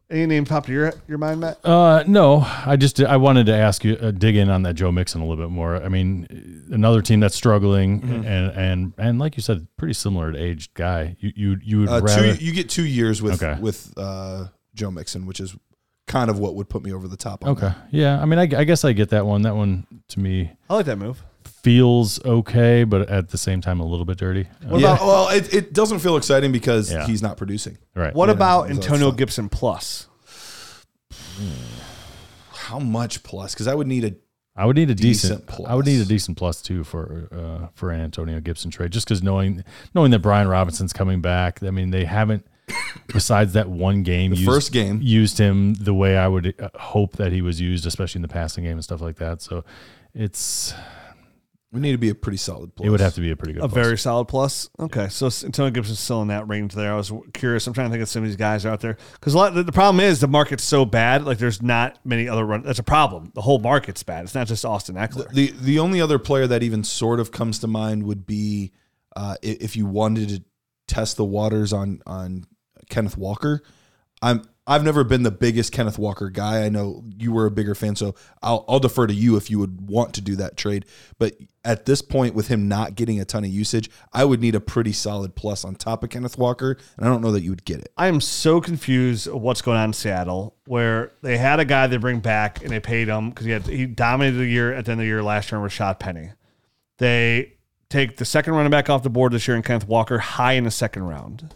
[0.09, 1.59] Any name pop to your your mind, Matt?
[1.65, 4.93] Uh, no, I just I wanted to ask you uh, dig in on that Joe
[4.93, 5.83] Mixon a little bit more.
[5.83, 8.25] I mean, another team that's struggling Mm-hmm.
[8.25, 11.17] and and and like you said, pretty similar to aged guy.
[11.19, 13.61] You you you would Uh, rather two, you get two years with Okay.
[13.61, 15.57] with uh, Joe Mixon, which is
[16.07, 17.43] kind of what would put me over the top.
[17.45, 17.89] On okay, that.
[17.91, 18.23] yeah.
[18.23, 19.43] I mean, I, I guess I get that one.
[19.43, 21.21] That one to me I like that move.
[21.67, 24.47] Feels okay, but at the same time a little bit dirty.
[24.69, 24.95] What yeah.
[24.95, 27.05] about- well, it, it doesn't feel exciting because Yeah.
[27.09, 27.77] he's not producing.
[27.97, 28.15] right.
[28.15, 29.17] What Yeah, about Antonio fun.
[29.17, 30.07] Gibson plus?
[32.53, 33.53] How much plus?
[33.55, 34.15] Because I would need a
[34.59, 35.47] I would need a decent.
[35.47, 38.91] Decent I would need a decent plus too for uh, for an Antonio Gibson trade,
[38.93, 39.63] just because knowing
[39.95, 41.63] knowing that Brian Robinson's coming back.
[41.63, 42.47] I mean, they haven't
[43.13, 45.01] besides that one game, The used, first game.
[45.03, 48.29] used him the way I would uh, hope that he was used, especially in the
[48.29, 49.43] passing game and stuff like that.
[49.43, 49.65] So
[50.15, 50.73] it's
[51.73, 52.87] we need to be a pretty solid plus.
[52.87, 53.63] it would have to be a pretty good.
[53.65, 53.75] A plus.
[53.75, 54.71] very solid plus.
[54.79, 56.93] Okay, so Antonio Gibson's still in that range there.
[56.93, 57.67] I was curious.
[57.67, 59.55] I'm trying to think of some of these guys out there because a lot.
[59.55, 61.25] The, the problem is the market's so bad.
[61.25, 62.63] Like there's not many other run.
[62.63, 63.33] That's a problem.
[63.35, 64.25] The whole market's bad.
[64.25, 65.31] It's not just Austin Ekeler.
[65.33, 68.73] The the only other player that even sort of comes to mind would be
[69.17, 70.45] uh, if you wanted to
[70.87, 72.47] test the waters on on
[72.89, 73.63] Kenneth Walker.
[74.23, 76.65] I'm I've never been the biggest Kenneth Walker guy.
[76.65, 79.61] I know you were a bigger fan, so I'll I'll defer to you if you
[79.61, 80.85] would want to do that trade.
[81.19, 84.57] But at this point, with him not getting a ton of usage, I would need
[84.57, 87.51] a pretty solid plus on top of Kenneth Walker, and I don't know that you
[87.51, 87.93] would get it.
[87.97, 91.97] I am so confused what's going on in Seattle, where they had a guy they
[91.97, 94.93] bring back and they paid him because he had he dominated the year at the
[94.93, 96.31] end of the year last year, with Rashaad Penny.
[96.99, 97.53] They
[97.89, 100.65] take the second running back off the board this year in Kenneth Walker high in
[100.65, 101.55] the second round.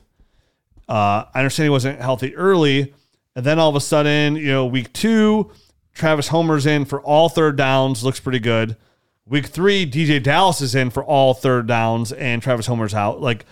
[0.88, 2.94] Uh, I understand he wasn't healthy early,
[3.40, 5.50] and then all of a sudden, you know, week two,
[5.94, 8.76] Travis Homer's in for all third downs, looks pretty good.
[9.26, 13.20] Week three, DeeJay Dallas is in for all third downs, and Travis Homer's out.
[13.20, 13.46] Like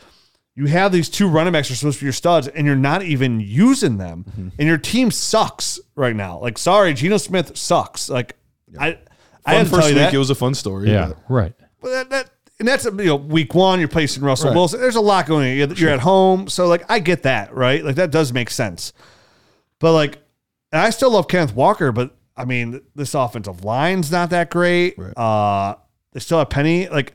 [0.55, 3.03] you have these two running backs are supposed to be your studs, and you're not
[3.03, 4.49] even using them, Mm-hmm.
[4.59, 6.39] and your team sucks right now.
[6.41, 8.09] Like, sorry, Geno Smith sucks.
[8.11, 8.37] Like,
[8.79, 8.99] I,
[9.47, 10.15] I Fun had to first tell you week, that.
[10.15, 10.91] it was a fun story.
[10.91, 11.53] Yeah, but- right.
[11.81, 14.57] But that, that and that's you know week one you're placing Russell Right.
[14.57, 14.81] Wilson.
[14.81, 15.57] There's a lot going on.
[15.57, 17.85] You're, you're at home, so like I get that, right?
[17.85, 18.93] Like that does make sense.
[19.81, 20.19] But like,
[20.73, 24.99] I still love Kenneth Walker, but I mean this offensive line's not that great.
[24.99, 25.17] Right.
[25.17, 25.77] Uh,
[26.13, 26.89] they still have Penny.
[26.89, 27.15] Like,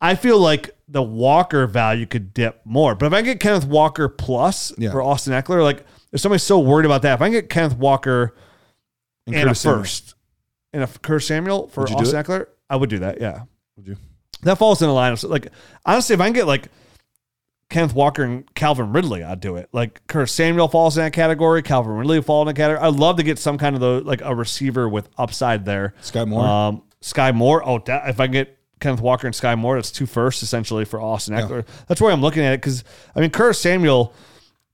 [0.00, 2.94] I feel like the Walker value could dip more.
[2.94, 4.90] But if I get Kenneth Walker plus Yeah.
[4.90, 7.76] for Austin Ekeler, like if somebody's so worried about that, if I can get Kenneth
[7.76, 8.34] Walker
[9.26, 9.78] And and, a Curtis Samuel.
[9.80, 10.14] first
[10.72, 12.22] and a Curtis Samuel for Would you do Austin?
[12.24, 13.20] Ekeler, I would do that.
[13.20, 13.42] Yeah.
[13.76, 13.96] Would you?
[14.42, 15.12] That falls in the line.
[15.12, 15.48] of Like
[15.86, 16.68] honestly, if I can get like
[17.72, 19.70] Kenneth Walker and Calvin Ridley, I'd do it.
[19.72, 21.62] Like Curtis Samuel falls in that category.
[21.62, 22.86] Calvin Ridley falls in that category.
[22.86, 25.94] I'd love to get some kind of the like a receiver with upside there.
[26.02, 26.44] Skyy Moore?
[26.44, 27.66] Um, Skyy Moore.
[27.66, 30.84] Oh, that, if I can get Kenneth Walker and Skyy Moore, that's two firsts essentially
[30.84, 31.66] for Austin Ekeler.
[31.88, 32.84] That's where I'm looking at it because
[33.16, 34.12] I mean Curtis Samuel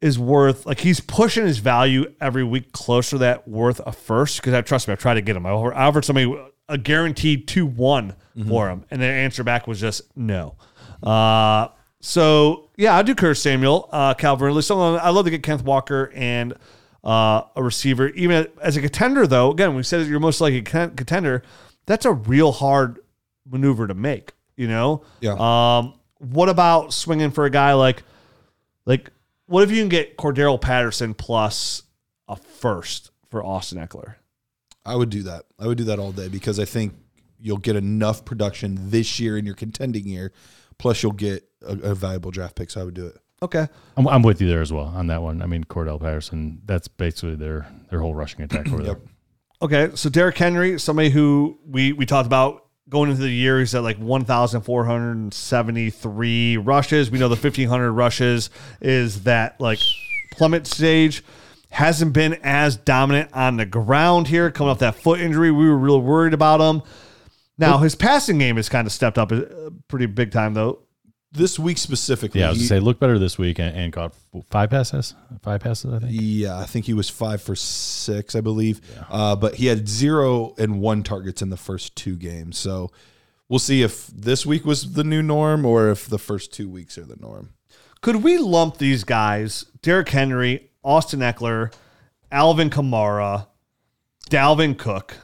[0.01, 4.39] is worth like he's pushing his value every week closer to that worth a first
[4.39, 5.47] because I trust me, I tried to get him.
[5.47, 6.37] I offered, somebody
[6.69, 8.17] a guaranteed two one
[8.49, 10.57] for him, and the answer back was just no.
[11.01, 11.69] Uh,
[12.01, 14.63] so yeah, I do Curtis Samuel, uh, Calvin Ridley.
[14.63, 16.55] So I love to get Kenneth Walker and
[17.03, 18.09] uh, a receiver.
[18.11, 21.43] Even as a contender, though, again, we said you're most likely a contender.
[21.87, 23.01] That's a real hard
[23.49, 24.33] maneuver to make.
[24.57, 25.03] You know.
[25.21, 25.35] Yeah.
[25.39, 28.03] Um, what about swinging for a guy like,
[28.87, 29.11] like,
[29.47, 31.85] what if you can get Cordarrelle Patterson plus
[32.29, 34.17] a first for Austin Ekeler?
[34.85, 35.45] I would do that.
[35.59, 36.95] I would do that all day because I think
[37.41, 40.33] you'll get enough production this year in your contending year.
[40.79, 42.71] Plus, you'll get a, a valuable draft pick.
[42.71, 43.19] So I would do it.
[43.41, 43.69] Okay.
[43.97, 45.43] I'm, I'm with you there as well on that one.
[45.43, 48.99] I mean, Cordarrelle Patterson, that's basically their their whole rushing attack over there.
[49.61, 53.75] Okay, so Derrick Henry, somebody who we we talked about going into the year, he's
[53.75, 57.11] at like 1,473 rushes.
[57.11, 58.49] We know the 1,500 rushes
[58.81, 59.81] is that like
[60.33, 61.23] plummet stage.
[61.71, 65.51] Hasn't been as dominant on the ground here, coming off that foot injury.
[65.51, 66.81] We were real worried about him.
[67.59, 69.43] Now his passing game has kind of stepped up uh,
[69.89, 70.81] pretty big time though.
[71.31, 73.93] This week specifically, Yeah, I was he- gonna say look better this week and, and
[73.93, 74.15] caught
[74.49, 76.13] five passes, five passes, I think.
[76.15, 78.81] Yeah, I think he was five for six, I believe.
[79.11, 82.57] Uh, but he had zero and one targets in the first two games.
[82.57, 82.91] So
[83.49, 86.97] we'll see if this week was the new norm or if the first two weeks
[86.97, 87.51] are the norm.
[88.01, 91.75] Could we lump these guys, Derrick Henry, Austin Ekeler,
[92.33, 93.49] Alvin Kamara,
[94.31, 95.17] Dalvin Cook,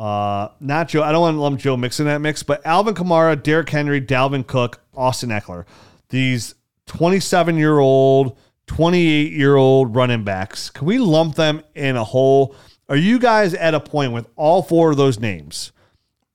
[0.00, 2.94] uh, not Joe, I don't want to lump Joe Mixon in that mix, but Alvin
[2.94, 5.66] Kamara, Derrick Henry, Dalvin Cook, Austin Ekeler.
[6.08, 6.54] These
[6.86, 12.56] 27 year old, 28 year old running backs, can we lump them in a whole?
[12.88, 15.70] Are you guys at a point with all four of those names?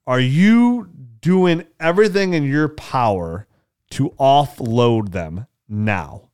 [0.05, 0.87] Are you
[1.19, 3.47] doing everything in your power
[3.89, 6.29] to offload them now?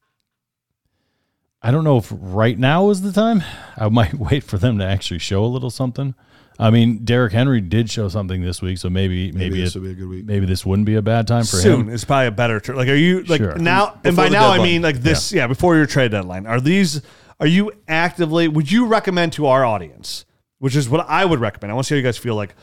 [1.62, 3.42] I don't know if right now is the time.
[3.78, 6.14] I might wait for them to actually show a little something.
[6.62, 9.80] I mean, Derrick Henry did show something this week, so maybe maybe, Maybe this it-
[9.80, 10.26] will be a good week.
[10.26, 11.86] Maybe this wouldn't be a bad time for Soon him.
[11.88, 12.76] Soon is probably a better term.
[12.78, 13.58] Like, are you like Sure.
[13.58, 14.00] now?
[14.04, 15.34] and by the now, I mean like this.
[15.34, 15.48] Yeah.
[15.48, 16.46] before your trade deadline.
[16.46, 17.02] Are these?
[17.40, 18.48] Are you actively?
[18.48, 20.26] Would you recommend to our audience,
[20.60, 21.72] which is what I would recommend?
[21.72, 22.54] I want to see how you guys feel like.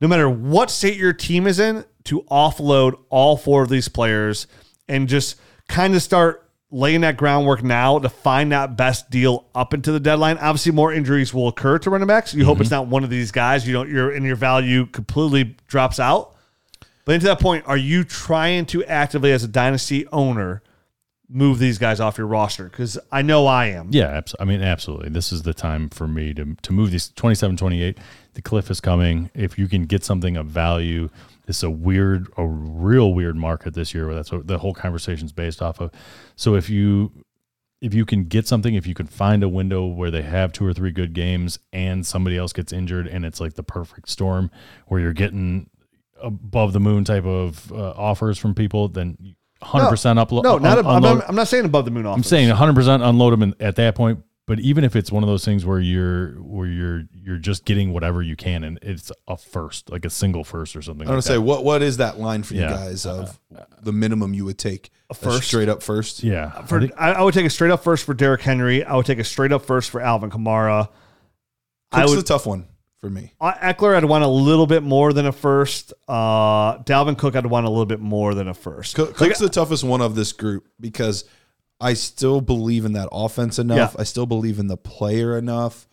[0.00, 4.46] No matter what state your team is in, to offload all four of these players
[4.88, 5.36] and just
[5.68, 10.00] kind of start laying that groundwork now to find that best deal up into the
[10.00, 10.38] deadline.
[10.38, 12.34] Obviously, more injuries will occur to running backs.
[12.34, 12.84] You hope it's mm-hmm.
[12.84, 13.66] not one of these guys.
[13.66, 13.88] You don't.
[13.88, 16.34] Your and your value completely drops out.
[17.04, 20.60] But into that point, are you trying to actively, as a dynasty owner,
[21.28, 22.64] move these guys off your roster?
[22.64, 23.90] Because I know I am.
[23.92, 25.10] Yeah, abs- I mean, absolutely.
[25.10, 27.98] This is the time for me to to move these 27, 28.
[28.34, 29.30] The cliff is coming.
[29.34, 31.08] If you can get something of value,
[31.46, 34.06] it's a weird, a real weird market this year.
[34.06, 35.90] Where that's what the whole conversation's based off of.
[36.34, 37.12] So if you
[37.80, 40.66] if you can get something, if you can find a window where they have two
[40.66, 44.50] or three good games and somebody else gets injured, and it's like the perfect storm
[44.86, 45.68] where you're getting
[46.22, 49.90] above the moon type of uh, offers from people, then 100%
[50.24, 50.42] upload.
[50.42, 50.78] No, not.
[50.78, 52.18] un- I'm, I'm not saying above the moon offers.
[52.18, 54.20] I'm saying 100 percent unload them in, at that point.
[54.46, 57.92] But even if it's one of those things where you're where you're you're just getting
[57.92, 61.06] whatever you can and it's a first, like a single first or something.
[61.08, 63.40] I want like to say what what is that line for you guys of
[63.82, 65.48] the minimum you would take a first?
[65.48, 66.22] straight up first?
[66.22, 68.84] yeah, I think- I, I would take a straight up first for Derrick Henry.
[68.84, 70.90] I would take a straight up first for Alvin Kamara.
[71.90, 72.18] I Cook's would.
[72.20, 72.66] the tough one.
[73.00, 73.32] for me.
[73.40, 75.92] Uh, Ekeler, I'd want a little bit more than a first.
[76.08, 78.94] Uh, Dalvin Cook, I'd want a little bit more than a first.
[78.94, 81.24] Cook, Like, Cook's the toughest one of this group because
[81.80, 83.94] I still believe in that offense enough.
[83.94, 84.00] Yeah.
[84.00, 85.86] I still believe in the player enough.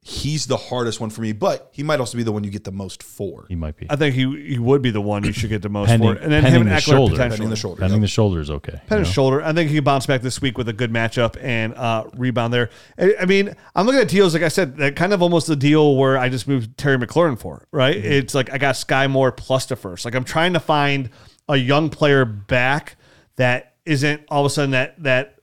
[0.00, 2.64] He's the hardest one for me, but he might also be the one you get
[2.64, 3.44] the most for.
[3.48, 3.86] He might be.
[3.90, 6.22] I think he he would be the one you should get the most Pending- for.
[6.22, 7.12] And then pending him and the Ekeler shoulder.
[7.12, 7.28] potentially.
[7.36, 7.80] Pending the shoulder.
[7.80, 8.04] Pending yep.
[8.04, 8.72] the shoulder is okay.
[8.72, 9.10] Pen you and know?
[9.10, 9.42] shoulder.
[9.42, 12.54] I think he can bounce back this week with a good matchup and uh, rebound
[12.54, 12.70] there.
[12.98, 15.56] I, I mean, I'm looking at deals like I said, that kind of almost the
[15.56, 17.96] deal where I just moved Terry McLaurin for, right?
[17.96, 18.12] Mm-hmm.
[18.12, 20.06] It's like I got Skyy Moore plus the first.
[20.06, 21.10] Like I'm trying to find
[21.50, 22.96] a young player back
[23.36, 25.38] that isn't all of a sudden that that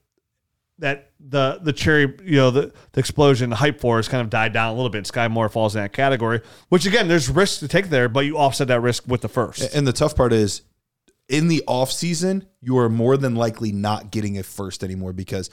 [0.80, 4.30] that the the cherry, you know, the, the explosion, the hype for has kind of
[4.30, 5.06] died down a little bit.
[5.06, 8.38] Skyy Moore falls in that category, which again, there's risk to take there, but you
[8.38, 9.74] offset that risk with the first.
[9.76, 10.62] And the tough part is
[11.28, 15.50] in the off season, you are more than likely not getting a first anymore because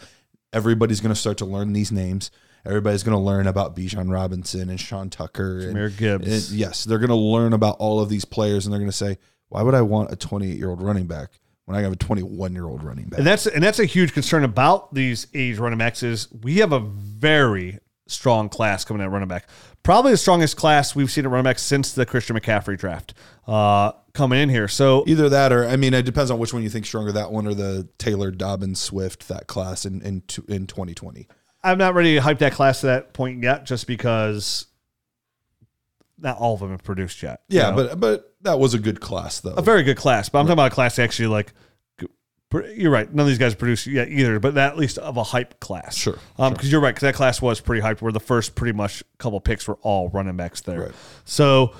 [0.53, 2.31] everybody's going to start to learn these names.
[2.65, 5.61] Everybody's going to learn about Bijan Robinson and Sean Tucker.
[5.61, 6.51] And, Jahmyr Gibbs.
[6.51, 8.97] and yes, they're going to learn about all of these players and they're going to
[8.97, 9.19] say,
[9.49, 11.31] why would I want a 28 year old running back
[11.65, 13.19] when I have a 21 year old running back?
[13.19, 16.73] And that's and that's a huge concern about these age running backs is we have
[16.73, 19.49] a very strong class coming at running back.
[19.83, 23.15] Probably the strongest class we've seen at running back since the Christian McCaffrey draft
[23.47, 24.69] uh, coming in here.
[24.69, 27.33] So Either that or, I mean, it depends on which one you think stronger, that
[27.33, 31.27] one or the Taylor Dobbins Swift, that class in, in, in 2020.
[31.65, 34.67] I'm not ready to hype that class to that point yet, just because
[36.23, 37.43] not all of them have produced yet.
[37.49, 37.77] you Yeah, know?
[37.77, 39.55] but but that was a good class, though.
[39.55, 40.29] a very good class.
[40.29, 41.53] But I'm talking about a class actually like.
[42.75, 43.11] You're right.
[43.11, 45.97] None of these guys produced yet either, but that at least of a hype class.
[45.97, 46.95] Sure, Um, because you're right.
[46.95, 48.03] Because that class was pretty hyped.
[48.03, 50.81] Where the first pretty much couple picks were all running backs there.
[50.83, 50.93] Right.
[51.25, 51.73] So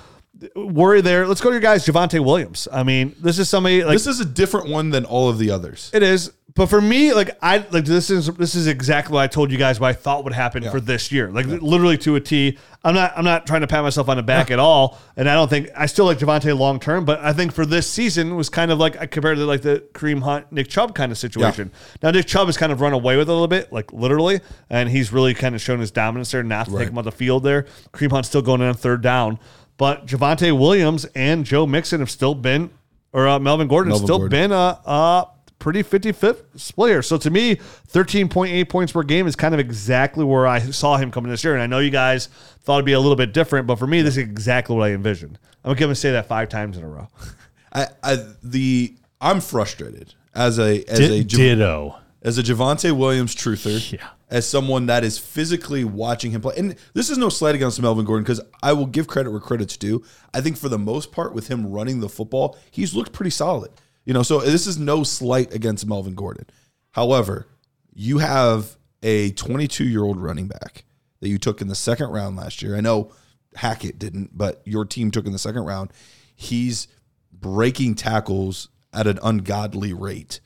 [0.57, 1.27] worry there.
[1.27, 2.69] Let's go to your guys, Javonte Williams.
[2.73, 5.51] I mean, this is somebody like this is a different one than all of the
[5.51, 5.91] others.
[5.93, 6.33] it is.
[6.55, 9.59] But for me, like I like this is this is exactly what I told you
[9.59, 11.31] guys what I thought would happen for this year.
[11.31, 12.59] Like literally to a T.
[12.85, 14.99] I'm not I'm not trying to pat myself on the back at all.
[15.17, 17.89] And I don't think I still like Javonte long term, but I think for this
[17.89, 21.11] season was kind of like I compared to like the Kareem Hunt, Nick Chubb kind
[21.11, 21.73] of situation.
[22.03, 24.41] Now Nick Chubb has kind of run away with it a little bit, like literally,
[24.69, 27.13] and he's really kind of shown his dominance there, not to take him on the
[27.13, 27.67] field there.
[27.93, 29.39] Kareem Hunt's still going in on third down.
[29.79, 32.71] But Javonte Williams and Joe Mixon have still been
[33.13, 34.31] or uh, Melvin Gordon Melvin still Gordon.
[34.31, 35.27] been a, a
[35.63, 37.03] pretty 55th splitter.
[37.03, 41.13] So to me, 13.8 points per game is kind of exactly where I saw him
[41.13, 41.55] coming this year.
[41.55, 42.27] And I know you guys
[42.63, 44.93] thought it'd be a little bit different, but for me, this is exactly what I
[44.93, 45.39] envisioned.
[45.65, 47.09] I'm going to say that five times in a row.
[47.73, 51.97] I, I the I'm frustrated as a as Di- a Jav- ditto.
[52.23, 53.93] as a Javonte Williams truther.
[53.93, 54.09] Yeah.
[54.29, 58.05] As someone that is physically watching him play, and this is no slight against Melvin
[58.07, 60.03] Gordon because I will give credit where credit's due.
[60.35, 63.71] I think for the most part, with him running the football, he's looked pretty solid.
[64.05, 66.47] You know, so this is no slight against Melvin Gordon.
[66.91, 67.47] However,
[67.95, 70.85] you have a 22 year old running back
[71.21, 72.77] that you took in the second round last year.
[72.77, 73.13] I know
[73.55, 75.93] Hackett didn't, but your team took in the second round.
[76.35, 76.89] He's
[77.33, 80.41] breaking tackles at an ungodly rate.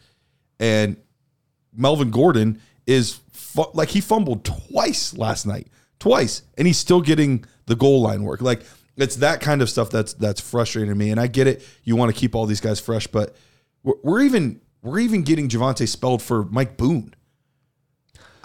[0.58, 0.96] And
[1.74, 7.44] Melvin Gordon is fu- like he fumbled twice last night, twice, and he's still getting
[7.66, 8.40] the goal line work.
[8.40, 8.62] Like
[8.96, 11.10] it's that kind of stuff that's that's frustrating to me.
[11.10, 13.34] And I get it, you want to keep all these guys fresh, but
[13.82, 17.14] we're, we're even we're even getting Javonte spelled for Mike Boone.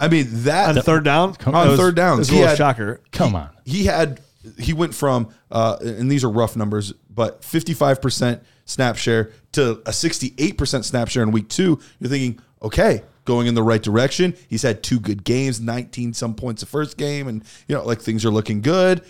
[0.00, 1.36] I mean that On third down?
[1.46, 3.00] on was- third down, that was a little had- shocker.
[3.12, 3.50] Come on.
[3.64, 4.20] he had
[4.58, 9.90] he went from uh, and these are rough numbers, but 55% snap share to a
[9.90, 11.78] 68% snap share in week two.
[12.00, 14.34] You're thinking, okay, going in the right direction.
[14.48, 18.00] He's had two good games, 19 some points the first game, and you know, like
[18.00, 19.04] things are looking good.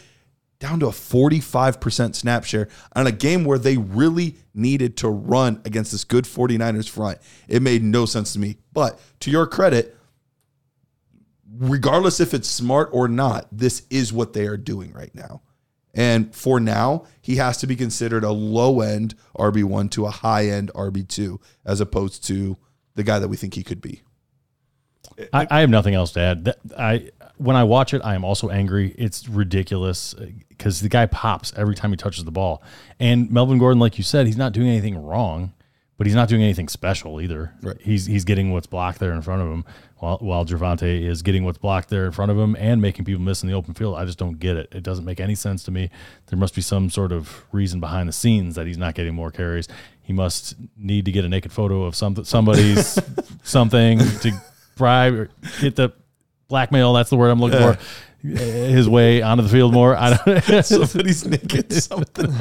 [0.62, 5.60] Down to a 45% snap share on a game where they really needed to run
[5.64, 7.18] against this good 49ers front.
[7.48, 8.58] It made no sense to me.
[8.72, 9.96] But to your credit,
[11.52, 15.42] regardless if it's smart or not, this is what they are doing right now.
[15.94, 20.46] And for now, he has to be considered a low end RB1 to a high
[20.46, 22.56] end RB2 as opposed to
[22.94, 24.02] the guy that we think he could be.
[25.32, 26.54] I, I have nothing else to add.
[26.78, 27.10] I
[27.42, 28.94] when I watch it, I am also angry.
[28.96, 32.62] It's ridiculous uh, because the guy pops every time he touches the ball.
[33.00, 35.52] And Melvin Gordon, like you said, he's not doing anything wrong,
[35.98, 37.52] but he's not doing anything special either.
[37.62, 37.80] Right.
[37.80, 39.64] He's he's getting what's blocked there in front of him,
[39.98, 43.22] while while Javonte is getting what's blocked there in front of him and making people
[43.22, 43.96] miss in the open field.
[43.96, 44.68] I just don't get it.
[44.72, 45.90] It doesn't make any sense to me.
[46.26, 49.30] There must be some sort of reason behind the scenes that he's not getting more
[49.30, 49.68] carries.
[50.02, 52.98] He must need to get a naked photo of some somebody's
[53.42, 54.32] something to
[54.76, 55.30] bribe or
[55.60, 55.92] get the
[56.52, 56.92] blackmail.
[56.92, 57.78] That's the word I'm looking for.
[58.22, 59.96] His way onto the field more.
[59.96, 60.64] I don't.
[60.64, 62.32] Somebody's naked something.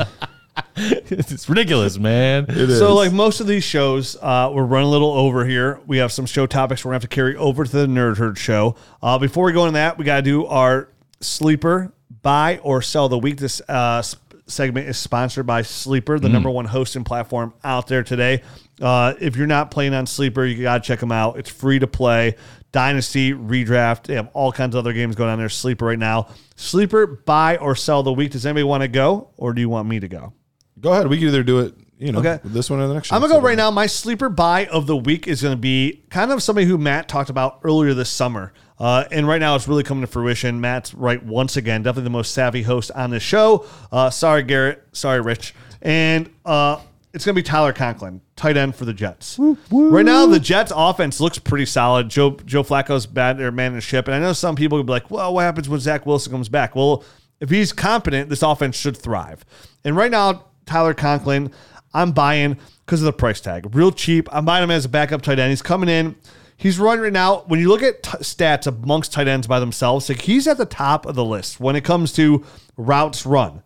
[0.75, 2.43] it's ridiculous, man.
[2.43, 2.77] It is.
[2.77, 5.79] So, like most of these shows, uh, we're running a little over here.
[5.87, 8.37] We have some show topics we're gonna have to carry over to the Nerd Herd
[8.37, 8.75] show.
[9.01, 10.89] Uh, before we go into that, we gotta do our
[11.21, 13.37] sleeper buy or sell the week.
[13.37, 14.03] This uh,
[14.47, 18.43] segment is sponsored by Sleeper, the number one hosting platform out there today.
[18.79, 21.37] Uh, if you're not playing on Sleeper, you got to check them out.
[21.37, 22.35] It's free to play.
[22.71, 25.49] Dynasty, redraft, they have all kinds of other games going on there.
[25.49, 26.27] Sleeper right now.
[26.55, 28.31] Sleeper, buy or sell the week.
[28.31, 30.33] Does anybody want to go or do you want me to go?
[30.79, 31.07] Go ahead.
[31.07, 32.39] We can either do it, you know, Okay.
[32.45, 33.11] this one or the next.
[33.11, 33.21] One.
[33.21, 33.69] I'm gonna go right now.
[33.71, 37.29] My sleeper buy of the week is gonna be kind of somebody who Matt talked
[37.29, 40.59] about earlier this summer, uh, and right now it's really coming to fruition.
[40.61, 43.65] Matt's right once again, definitely the most savvy host on the show.
[43.91, 44.81] Uh, sorry, Garret.
[44.93, 45.53] Sorry, Rich.
[45.83, 46.79] And uh,
[47.13, 49.37] it's gonna be Tyler Conklin, tight end for the Jets.
[49.69, 52.09] Right now, the Jets offense looks pretty solid.
[52.09, 54.83] Joe Joe Flacco's bad or man in the ship, and I know some people will
[54.83, 57.03] be like, "Well, what happens when Zach Wilson comes back?" Well,
[57.39, 59.45] if he's competent, this offense should thrive.
[59.83, 61.51] And right now, Tyler Conklin,
[61.93, 63.75] I'm buying because of the price tag.
[63.75, 64.27] Real cheap.
[64.31, 65.51] I'm buying him as a backup tight end.
[65.51, 66.15] He's coming in.
[66.57, 67.43] He's running right now.
[67.47, 70.65] When you look at t- stats amongst tight ends by themselves, like he's at the
[70.65, 72.43] top of the list when it comes to
[72.75, 73.61] routes run.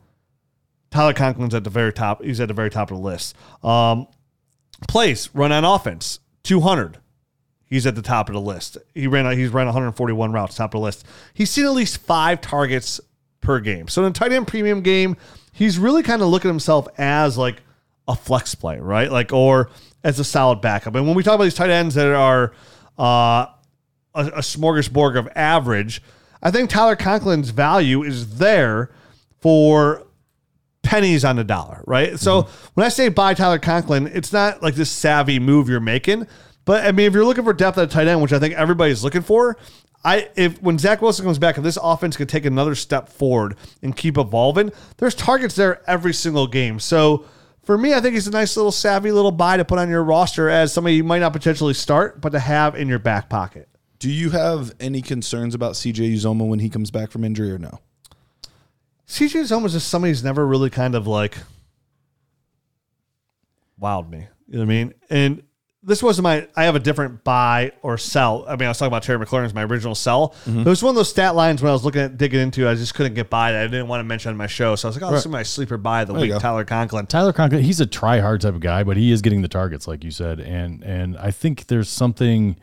[0.92, 2.24] Tyler Conklin's at the very top.
[2.24, 3.36] He's at the very top of the list.
[3.64, 4.08] Um,
[4.88, 6.98] plays run on offense, 200.
[7.66, 8.78] He's at the top of the list.
[8.94, 9.38] He ran.
[9.38, 11.06] He's ran 141 routes, top of the list.
[11.34, 13.02] He's seen at least five targets
[13.42, 13.88] per game.
[13.88, 15.18] So in a tight end premium game,
[15.52, 17.62] he's really kind of looking at himself as like
[18.08, 19.12] a flex play, right?
[19.12, 19.72] Like or
[20.04, 20.96] as a solid backup.
[20.96, 22.54] And when we talk about these tight ends that are
[23.00, 23.48] uh,
[24.14, 26.04] a, a smorgasbord of average,
[26.44, 28.92] I think Tyler Conklin's value is there
[29.42, 30.05] for
[30.86, 32.18] pennies on the dollar, right?
[32.20, 32.68] So mm-hmm.
[32.76, 36.28] when I say buy Tyler Conklin, it's not like this savvy move you're making.
[36.64, 39.04] But I mean, if you're looking for depth at tight end, which I think everybody's
[39.04, 39.58] looking for,
[40.04, 43.58] I if when Zach Wilson comes back, if this offense could take another step forward
[43.82, 46.80] and keep evolving, there's targets there every single game.
[46.80, 47.26] So
[47.64, 50.04] for me, I think he's a nice little savvy little buy to put on your
[50.04, 53.68] roster as somebody you might not potentially start, but to have in your back pocket.
[53.98, 57.58] Do you have any concerns about CJ Uzomah when he comes back from injury or
[57.58, 57.80] no?
[59.08, 61.38] CJ is almost just somebody who's never really kind of like
[63.80, 64.28] wowed me.
[64.48, 64.94] You know what I mean?
[65.10, 65.44] And
[65.86, 66.48] this wasn't my.
[66.56, 68.44] I have a different buy or sell.
[68.48, 70.30] I mean, I was talking about Terry McLaurin as my original sell.
[70.46, 70.62] Mm-hmm.
[70.62, 72.68] It was one of those stat lines when I was looking at digging into.
[72.68, 73.62] I just couldn't get by that.
[73.62, 75.32] I didn't want to mention on my show, so I was like, "Oh, this is
[75.32, 77.06] my sleeper buy of the you week." Tyler Conklin.
[77.06, 79.88] Tyler Conklin, he's a try hard type of guy, but he is getting the targets,
[79.88, 82.58] like you said, and and I think there's something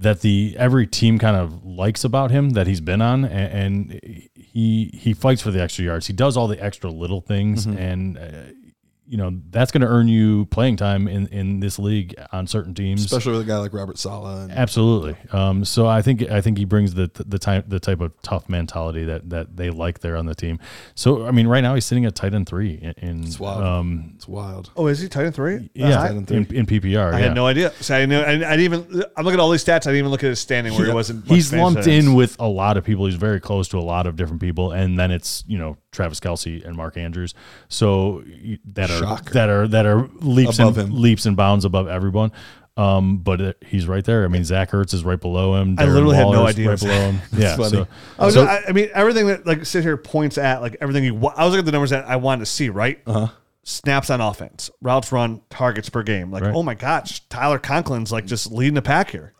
[0.00, 4.28] that the every team kind of likes about him that he's been on, and, and
[4.34, 6.06] he he fights for the extra yards.
[6.06, 8.69] He does all the extra little things, and uh,
[9.10, 12.74] you know that's going to earn you playing time in in this league on certain
[12.74, 13.04] teams.
[13.04, 14.44] Especially with a guy like Robert Saleh.
[14.44, 15.16] And Absolutely.
[15.32, 18.48] Um, so I think I think he brings the the type the type of tough
[18.48, 20.60] mentality that that they like there on the team.
[20.94, 23.64] So I mean, right now he's sitting at tight end three in, in it's wild.
[23.64, 24.70] um, it's wild.
[24.76, 25.70] Oh, is he tight end three?
[25.74, 26.56] yeah tight end in, three.
[26.58, 27.12] in PPR.
[27.12, 27.24] I yeah.
[27.26, 27.72] had no idea.
[27.80, 28.20] So I knew.
[28.20, 29.04] I, I didn't even.
[29.16, 29.88] I'm looking at all these stats.
[29.88, 31.26] I didn't even look at his standing where he wasn't.
[31.26, 33.06] He's lumped tight in with a lot of people.
[33.06, 36.20] He's very close to a lot of different people, and then it's you know Travis
[36.20, 37.34] Kelce and Mark Andrews.
[37.68, 38.22] So
[38.66, 39.34] that are Shocker.
[39.34, 41.00] that are that are leaps Above and him.
[41.00, 42.32] leaps and bounds above everyone.
[42.76, 44.24] Um, but it, he's right there.
[44.24, 45.76] I mean, Zach Ertz is right below him.
[45.78, 47.20] I Darren literally had no Waller's idea Right below him.
[47.36, 47.56] Yeah.
[47.56, 47.68] funny.
[47.70, 47.86] So,
[48.18, 51.04] Oh, so- no, I, I mean, everything that like sit here points at like everything
[51.04, 51.14] you.
[51.14, 52.68] wa- I was looking at the numbers that I wanted to see.
[52.70, 53.00] Right.
[53.06, 53.28] Uh huh.
[53.64, 56.30] Snaps on offense, routes run, targets per game.
[56.30, 56.54] Like, Right.
[56.54, 59.34] oh my gosh, Tyler Conklin's like just leading the pack here.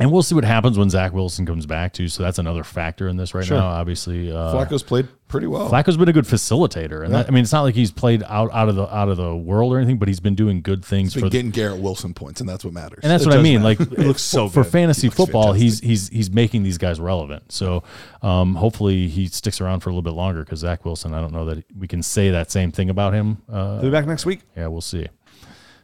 [0.00, 2.08] And we'll see what happens when Zach Wilson comes back too.
[2.08, 3.66] So that's another factor in this right now.
[3.66, 5.68] Obviously, uh, Flacco's played pretty well.
[5.70, 8.50] Flacco's been a good facilitator, and that, I mean, it's not like he's played out,
[8.52, 11.12] out of the out of the world or anything, but he's been doing good things
[11.12, 11.28] He's for.
[11.28, 13.00] getting Garrett Wilson points, and that's what matters.
[13.02, 13.62] and that's It what I mean.
[13.62, 13.84] matter.
[13.84, 14.72] Like, It looks so for good.
[14.72, 15.62] fantasy football, fantastic.
[15.62, 17.52] he's he's he's making these guys relevant.
[17.52, 17.82] So,
[18.22, 21.12] um, hopefully, he sticks around for a little bit longer because Zach Wilson.
[21.12, 23.42] I don't know that we can say that same thing about him.
[23.52, 24.40] Uh, He'll be back next week.
[24.56, 25.08] yeah, we'll see.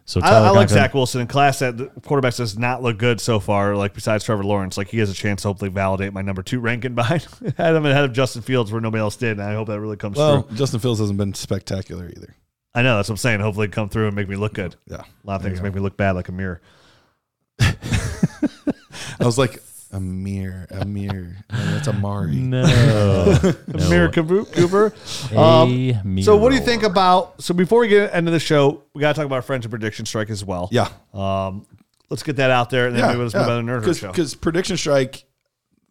[0.06, 1.58] So I, Tyler I like Conklin- Zach Wilson in class.
[1.58, 3.74] That the quarterback does not look good so far.
[3.74, 6.60] Like besides Trevor Lawrence, like he has a chance to hopefully validate my number two
[6.60, 7.26] ranking behind
[7.58, 9.32] had him ahead of Justin Fields where nobody else did.
[9.32, 10.56] And I hope that really comes well, through.
[10.56, 12.34] Justin Fields hasn't been spectacular either.
[12.72, 13.40] I know that's what I'm saying.
[13.40, 14.76] Hopefully, come through and make me look good.
[14.86, 14.96] Yeah.
[14.96, 16.60] A lot of things make me look bad, like a mirror.
[17.58, 17.74] I
[19.20, 19.62] was like,
[19.92, 21.36] Amir, Amir.
[21.50, 22.36] No, that's Amari.
[22.36, 22.62] No,
[23.74, 24.44] A mirror Cooper.
[24.44, 24.92] Cooper.
[25.36, 27.42] Um, so, what do you think about?
[27.42, 29.70] So, before we get into the show, we got to talk about our friends at
[29.70, 30.68] Prediction Strike as well.
[30.70, 30.88] Yeah.
[31.12, 31.66] Um,
[32.10, 34.00] let's get that out there, and then yeah, maybe let's move on to the Nerd
[34.00, 34.08] show.
[34.08, 35.24] Because Prediction Strike,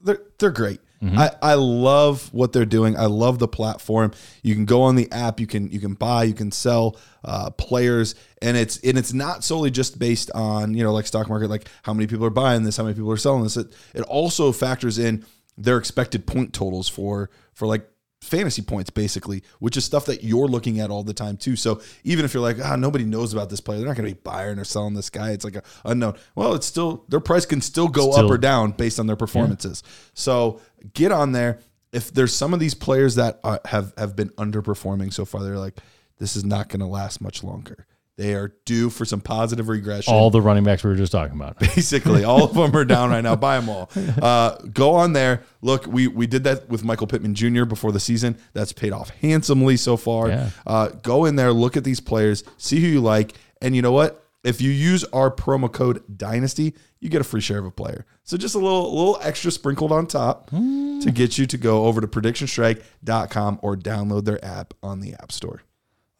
[0.01, 0.79] they're they're great.
[1.05, 1.19] Mm-hmm.
[1.19, 2.97] I, I love what they're doing.
[2.97, 4.11] I love the platform.
[4.41, 5.39] You can go on the app.
[5.39, 6.23] You can you can buy.
[6.23, 10.83] You can sell uh, players, and it's and it's not solely just based on you
[10.83, 13.17] know like stock market, like how many people are buying this, how many people are
[13.17, 13.55] selling this.
[13.55, 15.25] It it also factors in
[15.57, 17.87] their expected point totals for for like
[18.21, 21.55] fantasy points basically which is stuff that you're looking at all the time too.
[21.55, 23.77] So even if you're like ah nobody knows about this player.
[23.79, 25.31] They're not going to be buying or selling this guy.
[25.31, 26.15] It's like a unknown.
[26.35, 29.15] Well it's still their price can still go Still- up or down based on their
[29.15, 29.83] performances.
[30.13, 30.59] So
[30.93, 31.59] get on there.
[31.91, 35.57] If there's some of these players that are, have have been underperforming so far, they're
[35.59, 35.77] like,
[36.17, 37.85] this is not going to last much longer.
[38.17, 40.13] They are due for some positive regression.
[40.13, 41.59] All the running backs we were just talking about.
[41.75, 43.35] Basically, all of them are down right now.
[43.35, 43.89] Buy them all.
[44.21, 45.43] Uh, go on there.
[45.61, 47.65] Look, we we did that with Michael Pittman Jr.
[47.65, 48.37] before the season.
[48.53, 50.29] That's paid off handsomely so far.
[50.29, 50.49] Yeah.
[50.65, 53.91] Uh, go in there, look at these players, see who you like, and you know
[53.91, 54.23] what?
[54.43, 58.05] If you use our promo code Dynasty, you get a free share of a player.
[58.23, 61.85] So just a little a little extra sprinkled on top to get you to go
[61.85, 65.61] over to predictionstrike.com or download their app on the App Store.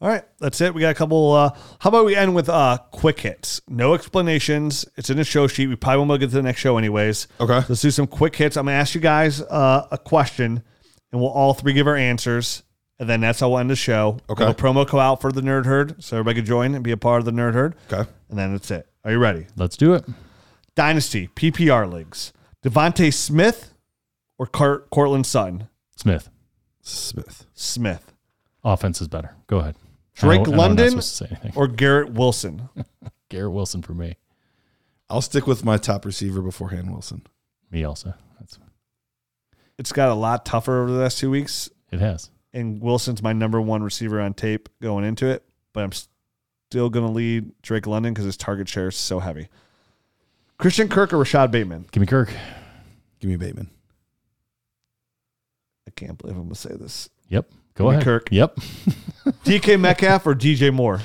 [0.00, 0.74] All right, that's it.
[0.74, 1.32] We got a couple.
[1.32, 3.62] Uh, how about we end with uh, quick hits?
[3.66, 4.84] No explanations.
[4.96, 5.68] It's in the show sheet.
[5.68, 7.28] We probably won't get to the next show anyways.
[7.40, 7.62] Okay.
[7.66, 8.58] Let's do some quick hits.
[8.58, 10.62] I'm gonna ask you guys uh, a question,
[11.12, 12.62] and we'll all three give our answers,
[12.98, 14.18] and then that's how we'll end the show.
[14.28, 14.44] Okay.
[14.44, 16.98] We'll promo go out for the Nerd Herd, so everybody can join and be a
[16.98, 17.74] part of the Nerd Herd.
[17.90, 18.08] Okay.
[18.28, 18.86] And then that's it.
[19.02, 19.46] Are you ready?
[19.56, 20.04] Let's do it.
[20.74, 22.34] Dynasty PPR leagues.
[22.62, 23.72] DeVonta Smith
[24.38, 25.68] or Cart- Courtland Sutton?
[25.96, 26.28] Smith.
[26.82, 27.46] Smith.
[27.54, 28.12] Smith.
[28.62, 29.34] Offense is better.
[29.46, 29.76] Go ahead.
[30.16, 31.52] Drake I know- I know I'm not London supposed to say anything.
[31.56, 32.68] or Garrett Wilson?
[33.28, 34.16] Garrett Wilson for me.
[35.08, 37.22] I'll stick with my top receiver beforehand, Wilson.
[37.70, 38.14] Me also.
[38.40, 38.58] That's
[39.78, 41.68] It's got a lot tougher over the last two weeks.
[41.92, 42.30] it has.
[42.52, 47.06] and Wilson's my number one receiver on tape going into it, but I'm still going
[47.06, 49.48] to lead Drake London because his target share is so heavy.
[50.58, 51.86] Christian Kirk or Rashod Bateman?
[51.92, 52.32] Give me Kirk.
[53.20, 53.70] Give me Bateman.
[55.86, 57.08] I can't believe I'm going to say this.
[57.28, 57.50] Yep.
[57.76, 58.04] Go Give me ahead.
[58.04, 58.28] Kirk.
[58.30, 58.56] Yep.
[59.44, 61.00] DK Metcalf or DJ Moore?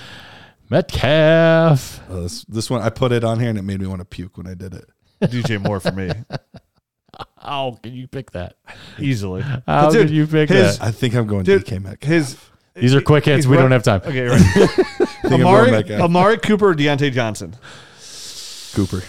[0.70, 2.02] Metcalf.
[2.10, 4.06] Uh, this, this one, I put it on here and it made me want to
[4.06, 4.86] puke when I did it.
[5.22, 6.10] DJ Moore for me,
[7.38, 8.56] How can you pick that?
[8.98, 9.42] easily.
[9.68, 10.88] How dude, did you pick his- that?
[10.88, 12.10] I think I'm going Dude, DK Metcalf.
[12.10, 12.38] His
[12.74, 13.46] These are quick hits.
[13.46, 14.02] We run- don't have time.
[14.06, 14.40] Okay, right.
[14.42, 17.56] I think I'm going Amari, Amari Cooper or Diontae Johnson?
[18.74, 19.04] Cooper.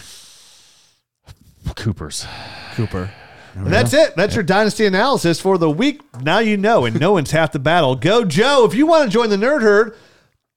[1.76, 2.26] Coopers.
[2.74, 3.10] Cooper.
[3.54, 4.16] And that's it.
[4.16, 6.00] That's your dynasty analysis for the week.
[6.22, 7.94] Now you know, and no one's half the battle.
[7.96, 8.64] Go, Joe.
[8.64, 9.94] If you want to join the Nerd Herd,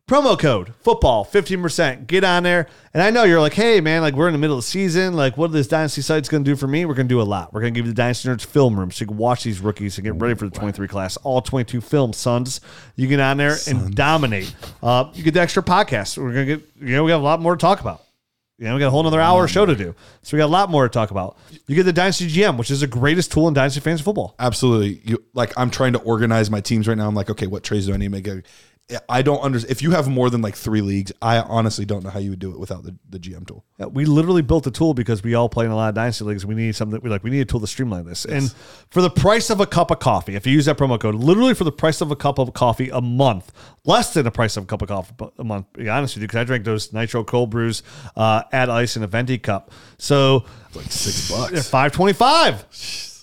[0.07, 2.05] promo code football 15%.
[2.05, 2.67] Get on there.
[2.93, 5.13] And I know you're like, hey, man, like we're in the middle of the season.
[5.13, 6.85] Like, what are this dynasty site's going to do for me?
[6.85, 7.53] We're going to do a lot.
[7.53, 9.59] We're going to give you the Dynasty Nerds film room so you can watch these
[9.59, 11.17] rookies and get ready for the 23 class.
[11.17, 12.61] All 22 films, sons.
[12.95, 14.53] You get on there and dominate.
[14.81, 16.17] Uh, you get the extra podcast.
[16.17, 18.04] We're going to get, you know, we have a lot more to talk about.
[18.57, 19.93] You know, we got a whole another hour show to do.
[20.21, 21.37] So we got a lot more to talk about.
[21.67, 24.33] You get the Dynasty GM, which is the greatest tool in Dynasty Fantasy Football.
[24.39, 25.01] Absolutely.
[25.03, 27.07] You like I'm trying to organize my teams right now.
[27.07, 28.45] I'm like, okay, what trades do I need to make?
[29.09, 29.71] I don't understand.
[29.71, 32.37] If you have more than like three leagues, I honestly don't know how you would
[32.39, 33.65] do it without the, the GM tool.
[33.79, 36.23] Yeah, we literally built a tool because we all play in a lot of dynasty
[36.23, 36.45] leagues.
[36.45, 37.01] We need something.
[37.01, 37.23] We like.
[37.23, 38.25] We need a tool to streamline this.
[38.25, 38.53] And
[38.91, 41.55] for the price of a cup of coffee, if you use that promo code, literally
[41.55, 43.51] for the price of a cup of coffee a month,
[43.85, 45.65] less than the price of a cup of coffee a month.
[45.73, 47.81] Be honest with you, because I drank those nitro cold brews,
[48.15, 49.71] uh, add ice in a venti cup.
[49.97, 51.67] So Like six bucks.
[51.69, 52.63] five twenty five.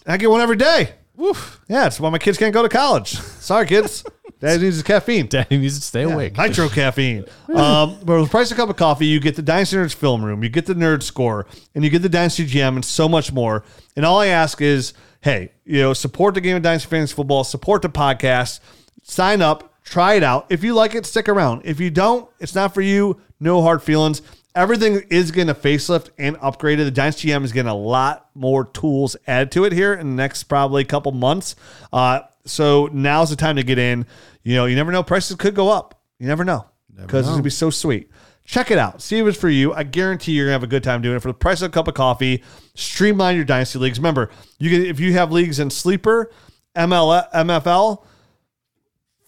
[0.08, 0.94] I get one every day.
[1.14, 1.60] Woof.
[1.68, 3.12] Yeah, it's why my kids can't go to college.
[3.12, 4.02] Sorry, kids.
[4.42, 5.28] Dad needs his caffeine.
[5.28, 6.36] Daddy needs to stay awake.
[6.36, 7.24] Nitro caffeine.
[7.54, 9.94] Um, but with the price of a cup of coffee, you get the Dynasty Nerds
[9.94, 13.08] film room, you get the Nerd Score, and you get the Dynasty GM, and so
[13.08, 13.62] much more.
[13.94, 17.44] And all I ask is, hey, you know, support the game of Dynasty Fantasy Football,
[17.44, 18.58] support the podcast,
[19.04, 20.46] sign up, try it out.
[20.48, 21.62] If you like it, stick around.
[21.64, 23.20] If you don't, it's not for you.
[23.38, 24.22] No hard feelings.
[24.56, 26.78] Everything is going to facelift and upgraded.
[26.78, 30.16] The Dynasty GM is getting a lot more tools added to it here in the
[30.16, 31.54] next probably couple months.
[31.92, 34.06] Uh, so now's the time to get in.
[34.42, 35.02] You know, you never know.
[35.02, 36.00] Prices could go up.
[36.18, 38.10] You never know because it's going to be so sweet.
[38.44, 39.00] Check it out.
[39.00, 39.72] See if it's for you.
[39.72, 41.20] I guarantee you're going to have a good time doing it.
[41.20, 42.42] For the price of a cup of coffee,
[42.74, 43.98] streamline your dynasty leagues.
[44.00, 46.30] Remember, you can if you have leagues in Sleeper,
[46.76, 48.02] ML, MFL,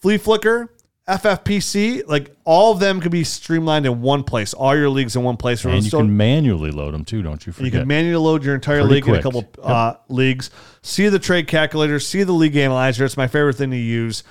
[0.03, 0.69] Fleaflicker,
[1.09, 4.53] FFPC, like all of them could be streamlined in one place.
[4.55, 5.65] All your leagues in one place.
[5.65, 7.73] and you So- can manually load them too, don't you Forget.
[7.73, 9.23] you can manually load your entire Pretty league in a quick.
[9.53, 10.51] couple uh, leagues.
[10.83, 13.05] See the trade calculator, see the league analyzer.
[13.05, 14.23] It's my favorite thing to use.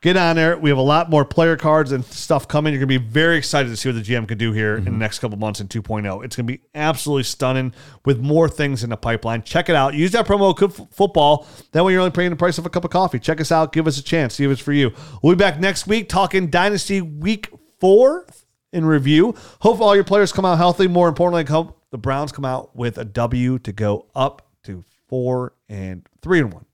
[0.00, 0.56] Get on there.
[0.56, 2.72] We have a lot more player cards and stuff coming.
[2.72, 4.84] You're going to be very excited to see what the GM can do here in
[4.84, 5.00] the mm-hmm.
[5.00, 6.24] next couple months in 2.0.
[6.24, 7.74] It's going to be absolutely stunning
[8.04, 9.42] with more things in the pipeline.
[9.42, 9.94] Check it out.
[9.94, 11.48] Use that promo code football.
[11.72, 13.18] That way you're only paying the price of a cup of coffee.
[13.18, 13.72] Check us out.
[13.72, 14.34] Give us a chance.
[14.34, 14.92] See if it's for you.
[15.20, 17.48] We'll be back next week talking Dynasty Week
[17.80, 18.24] 4
[18.72, 19.34] in review.
[19.62, 20.86] Hope all your players come out healthy.
[20.86, 25.54] More importantly, hope the Browns come out with a W to go up to four
[25.68, 26.66] and three and one.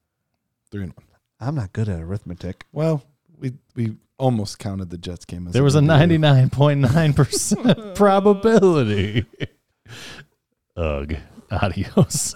[0.70, 1.06] Three and one.
[1.40, 2.66] I'm not good at arithmetic.
[2.72, 3.02] Well,
[3.44, 9.26] we we almost counted the Jets game as there was a 99.9% probability.
[10.76, 11.16] Ugh.
[11.50, 12.34] Adios.